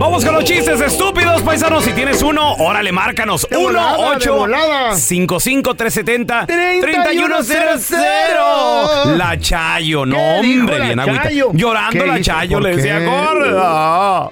Vamos 0.00 0.24
con 0.24 0.32
los 0.32 0.44
chistes 0.44 0.80
estúpidos, 0.80 1.42
paisanos. 1.42 1.84
Si 1.84 1.92
tienes 1.92 2.22
uno, 2.22 2.54
órale, 2.54 2.90
márcanos. 2.90 3.46
De 3.50 3.58
1 3.58 3.66
volada, 3.66 3.96
de 3.98 4.16
8 4.16 4.34
volada. 4.34 4.94
55 4.96 5.74
370 5.74 6.46
3100. 6.46 7.44
3100. 7.44 9.18
La 9.18 9.38
Chayo, 9.38 10.06
no, 10.06 10.16
¿Qué 10.16 10.40
dijo 10.40 10.60
hombre, 10.60 10.78
la 10.78 10.84
bien 10.86 11.00
agüita. 11.00 11.22
Chayo? 11.24 11.50
Llorando 11.52 12.00
¿Qué 12.00 12.06
la 12.06 12.18
hizo? 12.18 12.30
Chayo 12.30 12.56
¿Por 12.56 12.62
le 12.62 12.76
decía, 12.76 12.98
gorda. 13.00 14.30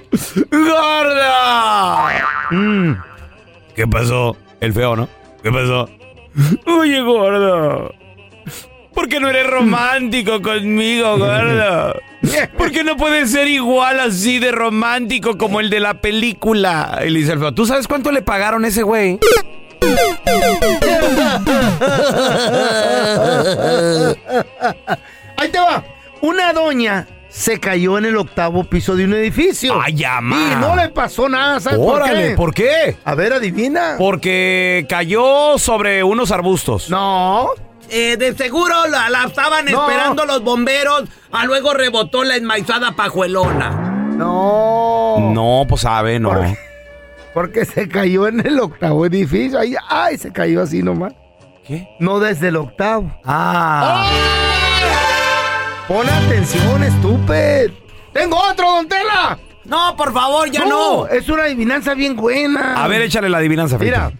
Gorda. 0.49 2.23
Mm. 2.49 2.93
¿Qué 3.75 3.87
pasó? 3.87 4.37
El 4.59 4.73
feo, 4.73 4.95
¿no? 4.95 5.07
¿Qué 5.43 5.51
pasó? 5.51 5.87
Oye, 6.65 6.99
gordo. 7.01 7.93
¿Por 8.95 9.07
qué 9.07 9.19
no 9.19 9.29
eres 9.29 9.45
romántico 9.45 10.41
conmigo, 10.41 11.15
gordo? 11.19 12.01
¿Por 12.57 12.71
qué 12.71 12.83
no 12.83 12.97
puedes 12.97 13.31
ser 13.31 13.47
igual 13.47 13.99
así 13.99 14.39
de 14.39 14.51
romántico 14.51 15.37
como 15.37 15.59
el 15.59 15.69
de 15.69 15.79
la 15.79 15.95
película? 15.95 16.99
Y 17.05 17.09
le 17.09 17.19
dice 17.19 17.33
el 17.33 17.39
feo, 17.39 17.53
¿tú 17.53 17.65
sabes 17.65 17.87
cuánto 17.87 18.11
le 18.11 18.21
pagaron 18.21 18.65
a 18.65 18.67
ese 18.67 18.83
güey? 18.83 19.19
Ahí 25.37 25.49
te 25.49 25.59
va. 25.59 25.83
Una 26.21 26.51
doña 26.51 27.07
se 27.29 27.59
cayó 27.59 27.97
en 27.97 28.05
el 28.05 28.17
octavo 28.17 28.63
piso 28.65 28.95
de 28.95 29.05
un 29.05 29.13
edificio. 29.13 29.79
¡Ay, 29.79 30.03
ama! 30.03 30.51
Y 30.51 30.55
no 30.59 30.75
le 30.75 30.89
pasó 30.89 31.29
nada, 31.29 31.59
¿sabes 31.59 31.79
Órale, 31.81 32.29
por 32.31 32.47
¿por 32.47 32.53
qué? 32.55 32.97
A 33.05 33.15
ver, 33.15 33.33
adivina. 33.33 33.95
Porque 33.97 34.85
cayó 34.89 35.57
sobre 35.57 36.03
unos 36.03 36.31
arbustos. 36.31 36.89
No. 36.89 37.51
Eh, 37.91 38.17
de 38.17 38.35
seguro 38.35 38.87
la, 38.87 39.09
la 39.09 39.23
estaban 39.25 39.65
No. 39.65 39.81
esperando 39.89 40.25
los 40.25 40.43
bomberos, 40.43 41.05
a 41.31 41.45
luego 41.45 41.73
rebotó 41.73 42.23
la 42.23 42.35
enmaizada 42.35 42.91
pajuelona. 42.91 43.71
No. 44.15 45.17
No, 45.33 45.65
pues 45.67 45.81
sabe, 45.81 46.19
no. 46.19 46.31
Porque 47.33 47.65
se 47.65 47.87
cayó 47.87 48.27
en 48.27 48.45
el 48.45 48.59
octavo 48.59 49.05
edificio. 49.05 49.59
Ahí, 49.59 49.75
ay, 49.87 50.17
se 50.17 50.31
cayó 50.31 50.61
así 50.61 50.81
nomás. 50.83 51.13
¿Qué? 51.65 51.87
No 51.99 52.19
desde 52.19 52.49
el 52.49 52.57
octavo. 52.57 53.11
Ah. 53.23 54.09
Pon 55.87 56.07
atención, 56.09 56.83
estúpido. 56.83 57.73
Tengo 58.13 58.37
otro, 58.37 58.69
don 58.71 58.87
Tela. 58.87 59.39
No, 59.65 59.95
por 59.95 60.11
favor, 60.13 60.49
ya 60.49 60.65
no. 60.65 61.07
Es 61.07 61.29
una 61.29 61.43
adivinanza 61.43 61.93
bien 61.93 62.15
buena. 62.15 62.73
A 62.83 62.87
ver, 62.87 63.01
échale 63.03 63.29
la 63.29 63.37
adivinanza. 63.37 63.77
Mira, 63.77 64.11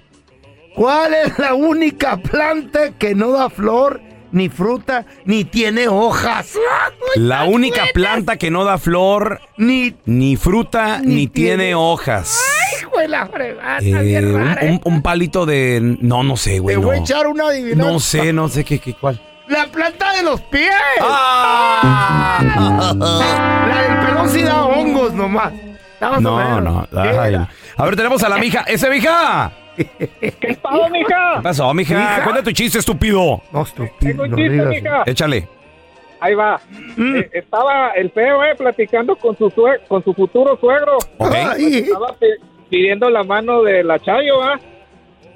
¿cuál 0.79 1.13
es 1.13 1.37
la 1.37 1.53
única 1.53 2.15
planta 2.17 2.91
que 2.97 3.13
no 3.13 3.31
da 3.31 3.49
flor, 3.49 3.99
ni 4.31 4.47
fruta, 4.47 5.05
ni 5.25 5.43
tiene 5.43 5.87
hojas? 5.89 6.53
La 7.15 7.43
única 7.43 7.83
planta 7.93 8.37
que 8.37 8.49
no 8.49 8.63
da 8.63 8.77
flor, 8.77 9.41
ni, 9.57 9.93
ni 10.05 10.37
fruta, 10.37 11.01
ni, 11.03 11.27
tiene, 11.27 11.75
hojas. 11.75 12.39
Hijo 12.81 12.97
de 12.97 13.07
la 13.09 13.27
fregada, 13.27 13.79
Eh, 13.79 14.03
bien 14.03 14.33
un, 14.35 14.45
rara, 14.47 14.61
¿eh? 14.61 14.71
un- 14.71 14.93
un 14.93 15.01
palito 15.01 15.45
de... 15.45 15.97
No, 16.01 16.23
no 16.23 16.37
sé, 16.37 16.51
Te 16.51 16.59
güey. 16.59 16.75
voy 16.77 16.95
a 16.95 16.99
No. 16.99 17.03
echar 17.05 17.27
una 17.27 17.47
adivinanza. 17.47 17.91
no 17.91 17.99
sé, 17.99 18.31
no 18.33 18.47
sé 18.47 18.63
qué, 18.63 18.79
qué 18.79 18.93
cuál. 18.93 19.21
La 19.49 19.65
planta 19.67 20.13
de 20.13 20.23
los 20.23 20.39
pies. 20.41 20.69
Ah. 21.01 22.39
La 23.67 23.81
del 23.81 24.05
pelón 24.07 24.29
sí 24.29 24.43
da 24.43 24.63
hongos 24.63 25.11
nomás. 25.13 25.51
No, 26.21 26.61
no. 26.61 26.87
¿Qué 26.91 26.97
ay. 26.99 27.35
A 27.75 27.85
ver, 27.85 27.95
tenemos 27.95 28.23
a 28.23 28.29
la 28.29 28.37
mija. 28.37 28.61
¡Ese, 28.67 28.89
mija! 28.89 29.51
¿Qué 30.39 30.57
pasó, 30.61 30.89
mija? 30.89 31.33
¿Qué 31.37 31.41
pasó, 31.43 31.73
mija? 31.73 31.93
¿Mija? 31.97 32.23
Cuenta 32.23 32.43
tu 32.43 32.51
chiste, 32.51 32.79
estúpido. 32.79 33.41
No, 33.51 33.61
estúpido. 33.63 33.95
Tengo 33.99 34.23
un 34.23 34.35
chiste, 34.35 34.65
mija. 34.65 35.03
Échale. 35.05 35.47
Ahí 36.21 36.33
va. 36.35 36.59
Mm. 36.97 37.15
Eh, 37.15 37.29
estaba 37.33 37.91
el 37.91 38.11
feo, 38.11 38.43
eh, 38.43 38.55
platicando 38.57 39.15
con 39.15 39.37
su 39.37 39.51
con 39.87 40.03
su 40.03 40.13
futuro 40.13 40.57
suegro. 40.59 40.97
Estaba 41.57 42.13
pi- 42.19 42.43
pidiendo 42.69 43.09
la 43.09 43.23
mano 43.23 43.63
de 43.63 43.83
la 43.83 43.97
Chayo, 43.99 44.41
¿ah? 44.43 44.59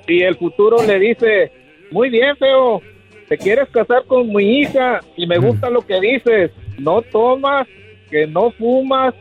Y 0.07 0.21
el 0.23 0.35
futuro 0.35 0.83
le 0.85 1.00
dice, 1.00 1.51
muy 1.91 2.09
bien, 2.09 2.35
feo, 2.35 2.81
te 3.29 3.38
quieres 3.38 3.69
casar 3.69 4.03
con 4.05 4.27
mi 4.33 4.59
hija 4.59 5.00
y 5.15 5.25
me 5.25 5.38
gusta 5.38 5.69
lo 5.69 5.81
que 5.81 6.00
dices. 6.01 6.51
No 6.77 7.01
tomas, 7.01 7.65
que 8.12 8.27
no 8.27 8.51
fumas, 8.51 9.13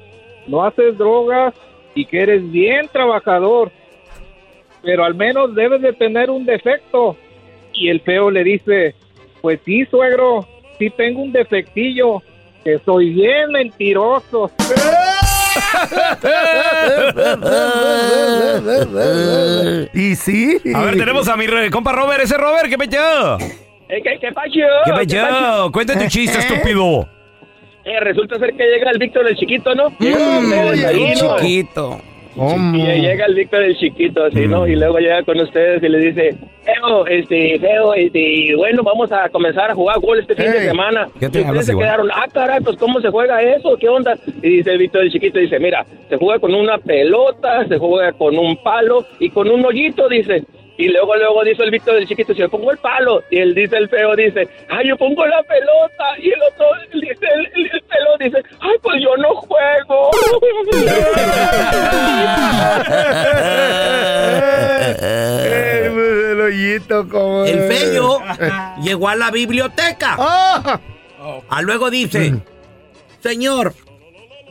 no 0.48 0.64
haces 0.64 0.98
drogas 0.98 1.54
y 1.94 2.04
que 2.06 2.22
eres 2.22 2.50
bien 2.50 2.88
trabajador. 2.92 3.70
Pero 4.82 5.04
al 5.04 5.14
menos 5.14 5.54
debes 5.54 5.80
de 5.82 5.92
tener 5.92 6.30
un 6.30 6.44
defecto. 6.44 7.16
Y 7.72 7.88
el 7.88 8.00
feo 8.00 8.30
le 8.30 8.44
dice, 8.44 8.94
pues 9.40 9.60
sí, 9.64 9.84
suegro, 9.86 10.46
sí 10.78 10.90
tengo 10.90 11.22
un 11.22 11.32
defectillo, 11.32 12.22
que 12.64 12.78
soy 12.84 13.10
bien 13.10 13.50
mentiroso. 13.52 14.50
y 19.94 20.14
sí. 20.16 20.58
A 20.74 20.82
ver, 20.84 20.96
tenemos 20.96 21.28
a 21.28 21.36
mi 21.36 21.46
re- 21.46 21.70
compa 21.70 21.92
Robert. 21.92 22.22
Ese 22.22 22.36
Robert, 22.36 22.68
¿qué 22.68 22.78
pecho? 22.78 22.98
¿Qué, 23.88 24.02
qué, 24.02 24.18
qué 24.20 24.32
pacho? 24.32 24.60
¿Qué 24.84 24.92
pecho? 24.92 25.70
Cuenta 25.72 25.98
tu 25.98 26.06
chiste, 26.08 26.38
estúpido. 26.38 27.06
Eh, 27.84 27.98
resulta 28.00 28.38
ser 28.38 28.54
que 28.54 28.62
llega 28.64 28.90
el 28.92 28.98
Víctor 28.98 29.26
el 29.28 29.36
chiquito, 29.36 29.74
¿no? 29.74 29.88
Llega 29.98 30.18
Mm, 30.18 30.24
con 30.24 30.44
ustedes 30.46 31.22
Y 32.34 33.00
llega 33.00 33.26
el 33.26 33.34
Víctor 33.34 33.62
el 33.62 33.76
chiquito, 33.76 34.24
así, 34.24 34.46
¿no? 34.46 34.66
Y 34.66 34.76
luego 34.76 34.98
llega 34.98 35.22
con 35.22 35.38
ustedes 35.40 35.82
y 35.82 35.88
le 35.88 35.98
dice, 35.98 36.34
Feo, 36.64 37.06
este, 37.06 37.58
Feo, 37.58 37.94
este, 37.94 38.54
bueno, 38.56 38.82
vamos 38.82 39.10
a 39.12 39.28
comenzar 39.28 39.70
a 39.70 39.74
jugar 39.74 40.00
gol 40.00 40.18
este 40.20 40.34
fin 40.34 40.50
de 40.52 40.60
semana. 40.60 41.08
¿qué 41.20 41.28
te 41.28 41.40
Y 41.40 41.42
ustedes 41.42 41.66
se 41.66 41.72
igual? 41.72 41.86
quedaron, 41.86 42.10
ah, 42.12 42.26
caray, 42.32 42.60
pues 42.60 42.76
¿cómo 42.76 43.00
se 43.00 43.10
juega 43.10 43.42
eso? 43.42 43.76
¿Qué 43.78 43.88
onda? 43.88 44.16
Y 44.42 44.56
dice 44.56 44.70
el 44.70 44.78
Víctor 44.78 45.02
el 45.02 45.12
chiquito, 45.12 45.38
dice, 45.38 45.58
mira, 45.58 45.84
se 46.08 46.16
juega 46.16 46.38
con 46.38 46.54
una 46.54 46.78
pelota, 46.78 47.66
se 47.68 47.78
juega 47.78 48.12
con 48.12 48.38
un 48.38 48.56
palo 48.62 49.04
y 49.18 49.28
con 49.30 49.48
un 49.50 49.64
hoyito, 49.64 50.08
dice. 50.08 50.44
Y 50.82 50.88
luego, 50.88 51.14
luego 51.14 51.44
dice 51.44 51.62
el 51.62 51.70
Víctor 51.70 51.94
del 51.94 52.08
chiquito, 52.08 52.32
yo 52.32 52.48
pongo 52.48 52.72
el 52.72 52.78
palo. 52.78 53.22
Y 53.30 53.38
él 53.38 53.54
dice, 53.54 53.76
el 53.76 53.88
feo 53.88 54.16
dice, 54.16 54.48
ay, 54.68 54.88
yo 54.88 54.96
pongo 54.96 55.24
la 55.24 55.40
pelota. 55.44 56.18
Y 56.18 56.30
el 56.30 56.42
otro 56.42 56.66
dice, 56.92 57.24
el, 57.34 57.46
el, 57.54 57.70
el 57.72 57.82
pelo 57.82 58.18
dice, 58.18 58.42
ay, 58.58 58.74
pues 58.82 59.00
yo 59.00 59.16
no 59.16 59.32
juego. 59.36 60.10
El 66.32 66.40
hoyito 66.40 67.08
como... 67.08 67.44
El 67.44 67.60
feo 67.72 68.20
llegó 68.82 69.08
a 69.08 69.14
la 69.14 69.30
biblioteca. 69.30 70.16
Ah. 70.18 70.80
A 71.48 71.62
luego 71.62 71.92
dice, 71.92 72.42
señor, 73.20 73.72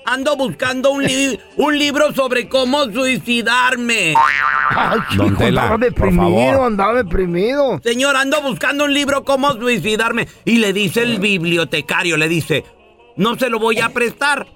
ando 0.06 0.36
buscando 0.36 0.92
un, 0.92 1.04
li- 1.04 1.40
un 1.58 1.78
libro 1.78 2.14
sobre 2.14 2.48
cómo 2.50 2.86
suicidarme. 2.86 4.14
Ay, 4.70 5.00
Don 5.16 5.36
Tela, 5.38 5.62
andaba 5.64 5.78
deprimido, 5.78 6.66
andaba 6.66 6.94
deprimido. 6.96 7.80
Señor, 7.84 8.16
ando 8.16 8.42
buscando 8.42 8.86
un 8.86 8.94
libro 8.94 9.24
cómo 9.24 9.52
suicidarme. 9.54 10.28
Y 10.46 10.58
le 10.58 10.74
dice 10.74 11.04
el 11.04 11.20
bibliotecario, 11.20 12.18
le 12.18 12.28
dice, 12.30 12.64
no 13.16 13.36
se 13.38 13.50
lo 13.50 13.60
voy 13.60 13.80
a 13.80 13.90
prestar. 13.90 14.48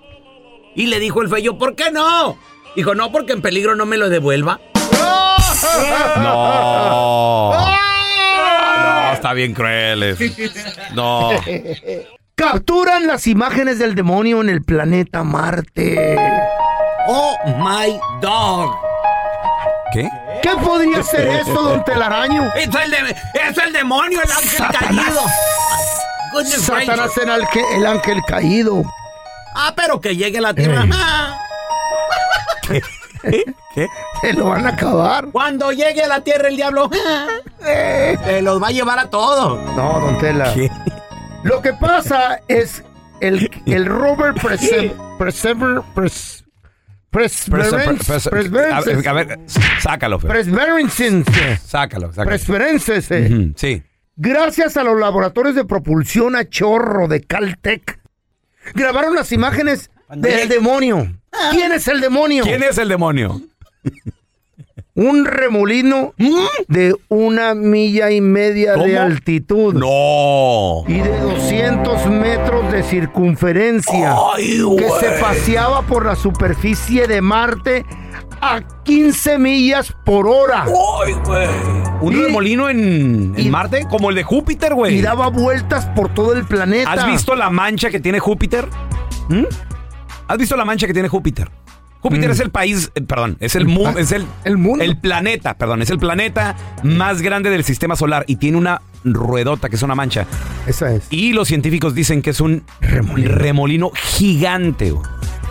Y 0.75 0.87
le 0.87 0.99
dijo 0.99 1.21
el 1.21 1.29
feo, 1.29 1.57
¿por 1.57 1.75
qué 1.75 1.91
no? 1.91 2.37
Dijo, 2.75 2.93
no, 2.95 3.11
porque 3.11 3.33
en 3.33 3.41
peligro 3.41 3.75
no 3.75 3.85
me 3.85 3.97
lo 3.97 4.09
devuelva. 4.09 4.59
No. 6.17 7.53
No, 8.77 9.13
está 9.13 9.33
bien 9.33 9.53
cruel. 9.53 10.03
eso. 10.03 10.23
No. 10.93 11.29
Capturan 12.35 13.07
las 13.07 13.27
imágenes 13.27 13.79
del 13.79 13.95
demonio 13.95 14.41
en 14.41 14.49
el 14.49 14.61
planeta 14.61 15.23
Marte. 15.23 16.17
Oh 17.07 17.33
my 17.57 17.97
dog. 18.21 18.75
¿Qué? 19.93 20.09
¿Qué 20.41 20.49
podría 20.61 21.01
ser 21.03 21.27
eso, 21.29 21.53
don 21.53 21.83
Telaraño? 21.85 22.51
Es 22.55 22.65
el, 22.65 22.91
de- 22.91 23.15
es 23.49 23.57
el 23.57 23.71
demonio, 23.71 24.19
el 24.21 24.29
ángel 24.29 24.49
Satanás. 24.49 25.05
caído. 25.05 25.21
Goodness 26.33 26.61
Satanás 26.61 27.17
era 27.17 27.35
el, 27.35 27.47
que- 27.47 27.75
el 27.77 27.85
ángel 27.85 28.21
caído. 28.27 28.83
Ah, 29.55 29.71
pero 29.73 30.01
que 30.01 30.17
llegue 30.17 30.39
a 30.39 30.41
la 30.41 30.53
tierra. 30.53 30.83
Ey. 30.83 30.91
Ah, 30.93 31.37
¿Qué? 33.73 33.87
Se 34.21 34.33
lo 34.33 34.49
van 34.49 34.65
a 34.65 34.69
acabar. 34.71 35.27
Cuando 35.31 35.71
llegue 35.71 36.03
a 36.03 36.07
la 36.07 36.19
tierra 36.21 36.49
el 36.49 36.57
diablo, 36.57 36.89
ah, 37.07 37.27
se 37.61 38.41
los 38.41 38.61
va 38.61 38.67
a 38.67 38.71
llevar 38.71 38.99
a 38.99 39.09
todos. 39.09 39.57
No, 39.75 39.99
don 40.01 40.17
Tela. 40.19 40.53
Lo 41.45 41.61
que 41.61 41.73
pasa 41.73 42.41
es 42.47 42.83
el, 43.21 43.49
el 43.65 43.85
Robert 43.85 44.41
Persever... 44.41 44.91
Persever... 45.19 45.81
Pres- 45.95 46.43
Perseverance- 47.11 48.05
a 48.73 48.81
ver, 48.81 49.07
a 49.07 49.13
ver, 49.13 49.39
sácalo, 49.79 50.19
Fer. 50.19 50.31
Perseverance. 50.31 51.23
Sácalo, 51.65 52.07
sácalo. 52.11 52.29
Perseverance. 52.29 52.97
eh. 53.09 53.29
Ujú, 53.31 53.53
Sí. 53.55 53.83
Gracias 54.17 54.75
a 54.77 54.83
los 54.83 54.99
laboratorios 54.99 55.55
de 55.55 55.65
propulsión 55.65 56.35
a 56.35 56.49
chorro 56.49 57.07
de 57.07 57.21
Caltech, 57.21 57.99
grabaron 58.73 59.13
las 59.15 59.31
imágenes 59.31 59.91
del 60.09 60.47
demonio. 60.49 61.15
¿Quién 61.51 61.71
es 61.73 61.87
el 61.89 61.99
demonio? 62.01 62.43
¿Quién 62.43 62.63
es 62.63 62.77
el 62.77 62.87
demonio? 62.89 63.41
Un 64.95 65.25
remolino 65.25 66.13
de 66.69 66.95
una 67.09 67.53
milla 67.53 68.11
y 68.11 68.21
media 68.21 68.75
de 68.77 68.97
altitud. 68.97 69.73
No. 69.73 70.83
Y 70.87 70.99
de 70.99 71.19
200 71.19 72.05
metros 72.07 72.71
de 72.71 72.81
circunferencia. 72.83 74.15
Ay, 74.33 74.61
que 74.77 74.89
se 74.99 75.09
paseaba 75.21 75.81
por 75.83 76.05
la 76.05 76.15
superficie 76.15 77.07
de 77.07 77.21
Marte 77.21 77.85
a 78.41 78.61
15 78.83 79.37
millas 79.37 79.93
por 80.05 80.27
hora. 80.27 80.63
Ay, 80.65 81.13
güey. 81.25 81.47
¿Un 82.01 82.13
Y- 82.13 82.23
remolino 82.23 82.69
en, 82.69 83.33
en 83.35 83.47
y- 83.47 83.49
Marte? 83.49 83.85
Como 83.89 84.09
el 84.09 84.15
de 84.15 84.23
Júpiter, 84.23 84.73
güey. 84.75 84.95
Y 84.97 85.01
daba 85.01 85.27
vueltas 85.29 85.85
por 85.87 86.13
todo 86.13 86.33
el 86.33 86.45
planeta. 86.45 86.91
¿Has 86.91 87.05
visto 87.07 87.35
la 87.35 87.49
mancha 87.49 87.89
que 87.89 87.99
tiene 87.99 88.19
Júpiter? 88.19 88.67
¿Mm? 89.29 89.43
¿Has 90.27 90.37
visto 90.37 90.55
la 90.55 90.63
mancha 90.65 90.87
que 90.87 90.93
tiene 90.93 91.07
Júpiter? 91.09 91.49
Júpiter 92.05 92.29
Mm. 92.29 92.33
es 92.33 92.39
el 92.39 92.51
país, 92.51 92.91
eh, 92.93 93.01
perdón, 93.01 93.37
es 93.39 93.55
el 93.55 93.65
mundo, 93.65 93.97
es 93.97 94.11
el, 94.11 94.27
el 94.43 94.57
mundo. 94.57 94.83
el 94.83 94.95
planeta, 94.95 95.55
perdón, 95.55 95.81
es 95.81 95.89
el 95.89 95.97
planeta 95.97 96.55
más 96.83 97.23
grande 97.23 97.49
del 97.49 97.63
sistema 97.63 97.95
solar 97.95 98.25
y 98.27 98.35
tiene 98.35 98.59
una 98.59 98.79
ruedota 99.03 99.69
que 99.69 99.75
es 99.75 99.81
una 99.81 99.95
mancha. 99.95 100.27
Esa 100.67 100.93
es. 100.93 101.03
Y 101.09 101.33
los 101.33 101.47
científicos 101.47 101.95
dicen 101.95 102.21
que 102.21 102.29
es 102.29 102.41
un 102.41 102.63
remolino, 102.81 103.89
gigante. 103.95 104.93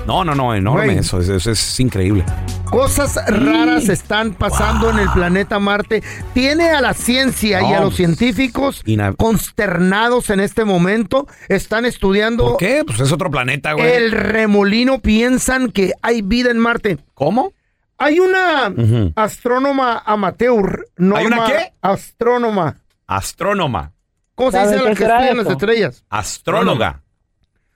No, 0.06 0.22
no, 0.22 0.34
no, 0.34 0.54
enorme 0.54 0.84
Güey. 0.86 0.98
eso, 0.98 1.18
eso, 1.20 1.34
eso 1.34 1.50
es 1.50 1.80
increíble. 1.80 2.24
Cosas 2.66 3.16
raras 3.26 3.88
están 3.88 4.34
pasando 4.34 4.90
en 4.90 4.98
el 4.98 5.08
planeta 5.10 5.58
Marte. 5.58 6.02
Tiene 6.34 6.70
a 6.70 6.82
la 6.82 6.92
ciencia 6.92 7.62
y 7.62 7.72
a 7.72 7.80
los 7.80 7.94
científicos 7.96 8.82
Ina- 8.84 9.14
consternados 9.14 10.28
en 10.28 10.40
este 10.40 10.64
momento. 10.66 11.26
Están 11.48 11.86
estudiando 11.86 12.48
¿Por 12.50 12.56
qué? 12.58 12.82
Pues 12.86 13.00
es 13.00 13.12
otro 13.12 13.30
planeta, 13.30 13.72
güey. 13.72 13.90
el 13.92 14.12
remolino. 14.12 14.98
Piensan 14.98 15.70
que 15.70 15.92
hay 16.02 16.20
vida 16.20 16.50
en 16.50 16.58
Marte. 16.58 16.98
¿Cómo? 17.14 17.52
Hay 17.96 18.20
una 18.20 18.68
Ujú. 18.76 19.12
astrónoma 19.16 20.02
amateur. 20.04 20.86
¿Hay 21.14 21.26
una 21.26 21.46
qué? 21.46 21.72
Astrónoma. 21.80 22.76
Astrónoma. 23.06 23.92
¿Cómo 24.34 24.50
se 24.50 24.58
dice 24.58 24.70
¿Saben 24.70 24.84
la 24.84 24.90
qué 24.90 24.96
que 24.96 25.02
será 25.02 25.14
estudian 25.20 25.36
las 25.44 25.52
estrellas? 25.52 26.04
Astróloga. 26.10 27.00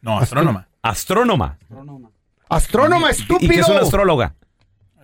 No, 0.03 0.19
astrónoma. 0.19 0.67
Astrónoma. 0.83 1.57
Astrónoma, 2.49 3.09
¿Y- 3.09 3.13
estúpido. 3.13 3.53
¿Y 3.53 3.55
qué 3.57 3.61
es 3.61 3.69
una 3.69 3.81
astróloga? 3.81 4.35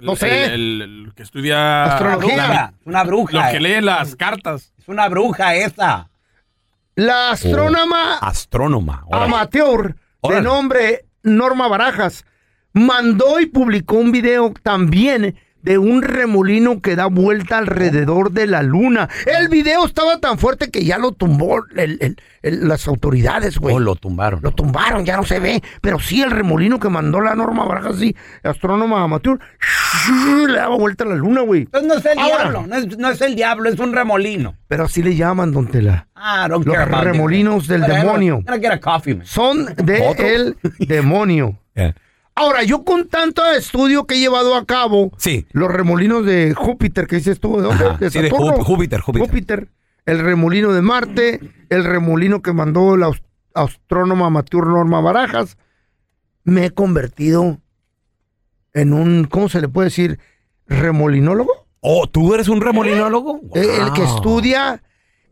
No 0.01 0.17
sé. 0.17 0.47
El, 0.47 0.53
el- 0.53 0.83
el 1.07 1.15
que 1.15 1.23
estudia. 1.23 1.85
Astrología. 1.85 2.37
la- 2.49 2.75
Una 2.85 3.05
bruja. 3.05 3.33
Lo 3.47 3.53
que 3.53 3.61
lee 3.61 3.81
las 3.81 4.17
cartas. 4.17 4.73
Es 4.79 4.89
una 4.89 5.09
bruja 5.09 5.55
esa. 5.55 6.11
La 6.97 7.31
astrónoma 7.31 8.19
Astrónoma. 8.19 9.03
órale. 9.07 9.25
amateur 9.25 9.97
de 10.29 10.41
nombre 10.43 11.07
Norma 11.25 11.67
Barajas 11.69 12.25
mandó 12.73 13.41
y 13.41 13.47
publicó 13.47 13.97
un 13.97 14.13
video 14.13 14.53
también 14.63 15.37
de 15.65 15.79
un 15.79 16.03
remolino 16.03 16.83
que 16.83 16.95
da 16.95 17.07
vuelta 17.07 17.57
alrededor 17.57 18.33
de 18.33 18.47
la 18.47 18.63
luna. 18.63 19.09
El 19.25 19.49
video 19.49 19.87
estaba 19.87 20.21
tan 20.21 20.39
fuerte 20.39 20.71
que 20.71 20.85
ya 20.85 20.99
lo 20.99 21.13
tumbó 21.13 21.65
el- 21.75 21.97
el- 22.01 22.17
el- 22.43 22.69
las 22.69 22.87
autoridades, 22.87 23.57
güey. 23.59 23.75
Oh, 23.75 23.81
lo 23.81 23.97
tumbaron. 23.97 24.41
Lo 24.43 24.51
tumbaron, 24.53 25.07
ya 25.07 25.17
no 25.17 25.25
se 25.25 25.39
ve. 25.41 25.63
Pero 25.81 25.99
sí, 25.99 26.21
el 26.21 26.31
remolino 26.31 26.79
que 26.79 26.91
mandó 26.91 27.23
la 27.23 27.35
Norma 27.35 27.65
Barajas, 27.65 27.97
sí, 27.99 28.15
astrónoma 28.43 29.03
amateur, 29.03 29.39
le 30.47 30.53
daba 30.55 30.77
vuelta 30.77 31.05
a 31.05 31.07
la 31.07 31.15
luna, 31.15 31.41
güey. 31.41 31.63
Entonces 31.63 31.89
no 31.89 31.95
es 31.95 32.05
el 32.05 32.19
Ahora. 32.19 32.37
diablo, 32.51 32.67
no 32.67 32.77
es, 32.77 32.99
no 32.99 33.11
es 33.11 33.21
el 33.23 33.35
diablo, 33.35 33.71
es 33.71 33.79
un 33.79 33.95
remolino. 33.95 34.57
Pero 34.69 34.85
así 34.85 35.03
le 35.03 35.17
llaman, 35.17 35.51
don 35.53 35.67
Tela. 35.69 36.09
Ah, 36.15 36.47
Los 36.49 36.63
remolinos 36.65 37.67
del 37.69 37.81
demonio. 37.83 38.43
Son 39.25 39.67
de 39.77 40.01
¿Otro? 40.07 40.27
el 40.27 40.57
demonio. 40.79 41.59
Ahora, 42.37 42.65
yo 42.65 42.85
con 42.85 43.09
tanto 43.09 43.45
estudio 43.53 44.07
que 44.07 44.17
he 44.17 44.19
llevado 44.19 44.57
a 44.57 44.65
cabo, 44.65 45.13
Sí. 45.19 45.47
los 45.53 45.71
remolinos 45.71 46.25
de 46.27 46.53
Júpiter, 46.55 47.07
que 47.07 47.17
dices 47.17 47.39
tú, 47.39 47.57
¿de 47.59 47.63
dónde? 47.63 47.85
Ajá, 47.85 47.99
sí, 48.11 48.21
de 48.21 48.29
Saturno? 48.31 48.57
Jú- 48.59 48.65
Júpiter, 48.65 49.01
Júpiter. 49.01 49.29
Júpiter. 49.29 49.69
El 50.07 50.19
remolino 50.19 50.73
de 50.73 50.83
Marte, 50.83 51.41
el 51.71 51.85
remolino 51.85 52.43
que 52.43 52.53
mandó 52.53 52.97
la 52.97 53.11
astrónoma 53.55 54.27
amateur 54.27 54.67
Norma 54.67 55.01
Barajas. 55.01 55.57
Me 56.43 56.67
he 56.67 56.71
convertido 56.73 57.59
en 58.75 58.93
un, 58.93 59.25
¿cómo 59.25 59.49
se 59.49 59.61
le 59.61 59.69
puede 59.69 59.87
decir? 59.89 60.19
¿Remolinólogo? 60.67 61.69
Oh, 61.81 62.07
¿tú 62.09 62.35
eres 62.35 62.49
un 62.49 62.61
remolinólogo? 62.61 63.41
Eh, 63.55 63.79
El 63.81 63.93
que 63.93 64.03
estudia 64.03 64.83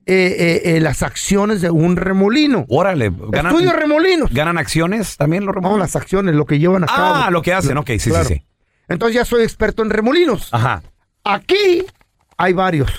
eh, 0.07 0.37
eh, 0.65 0.77
eh, 0.77 0.81
las 0.81 1.03
acciones 1.03 1.61
de 1.61 1.71
un 1.71 1.97
remolino. 1.97 2.65
Órale. 2.69 3.11
Ganan, 3.31 3.53
Estudio 3.53 3.73
remolinos. 3.73 4.31
¿Ganan 4.33 4.59
acciones 4.59 5.17
también 5.17 5.45
los 5.45 5.55
No, 5.55 5.61
remolinos? 5.61 5.81
las 5.81 5.97
acciones, 5.97 6.35
lo 6.35 6.45
que 6.47 6.59
llevan 6.59 6.85
a 6.85 6.87
cabo. 6.87 7.15
Ah, 7.15 7.31
lo 7.31 7.43
que 7.43 7.53
hacen, 7.53 7.77
ok, 7.79 7.91
sí, 7.99 8.11
Claro. 8.11 8.25
sí, 8.27 8.35
sí. 8.35 8.43
Entonces 8.88 9.15
ya 9.17 9.25
soy 9.25 9.43
experto 9.45 9.83
en 9.83 9.91
remolinos. 9.91 10.49
Ajá. 10.53 10.83
Aquí 11.25 11.85
hay 12.37 12.53
varios. 12.53 12.91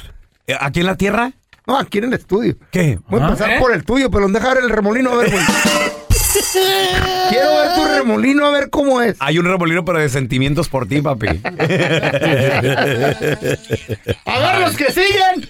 ¿Aquí 0.60 0.80
en 0.82 0.86
la 0.86 0.96
Tierra? 0.96 1.32
No, 1.68 1.78
aquí 1.78 2.00
en 2.00 2.06
el 2.06 2.14
estudio. 2.14 2.58
¿Qué? 2.72 3.00
Voy 3.10 3.22
a 3.22 3.26
Ah, 3.26 3.30
pasar 3.30 3.52
¿eh? 3.52 3.60
por 3.60 3.74
el 3.74 3.84
tuyo, 3.86 4.10
pero 4.12 4.28
dejar 4.30 4.58
el 4.58 4.70
remolino 4.70 5.12
a 5.12 5.16
ver, 5.18 5.30
güey. 5.32 5.44
Quiero 7.30 7.50
ver 7.58 7.76
tu 7.76 7.86
remolino 7.86 8.46
a 8.46 8.52
ver 8.52 8.70
cómo 8.70 9.02
es. 9.02 9.16
Hay 9.20 9.38
un 9.38 9.46
remolino, 9.46 9.86
pero 9.86 10.00
de 10.00 10.10
sentimientos 10.10 10.68
por 10.70 10.88
ti, 10.88 11.02
papi. 11.02 11.28
A 14.26 14.40
ver 14.40 14.60
los 14.62 14.76
que 14.76 14.92
siguen. 14.92 15.50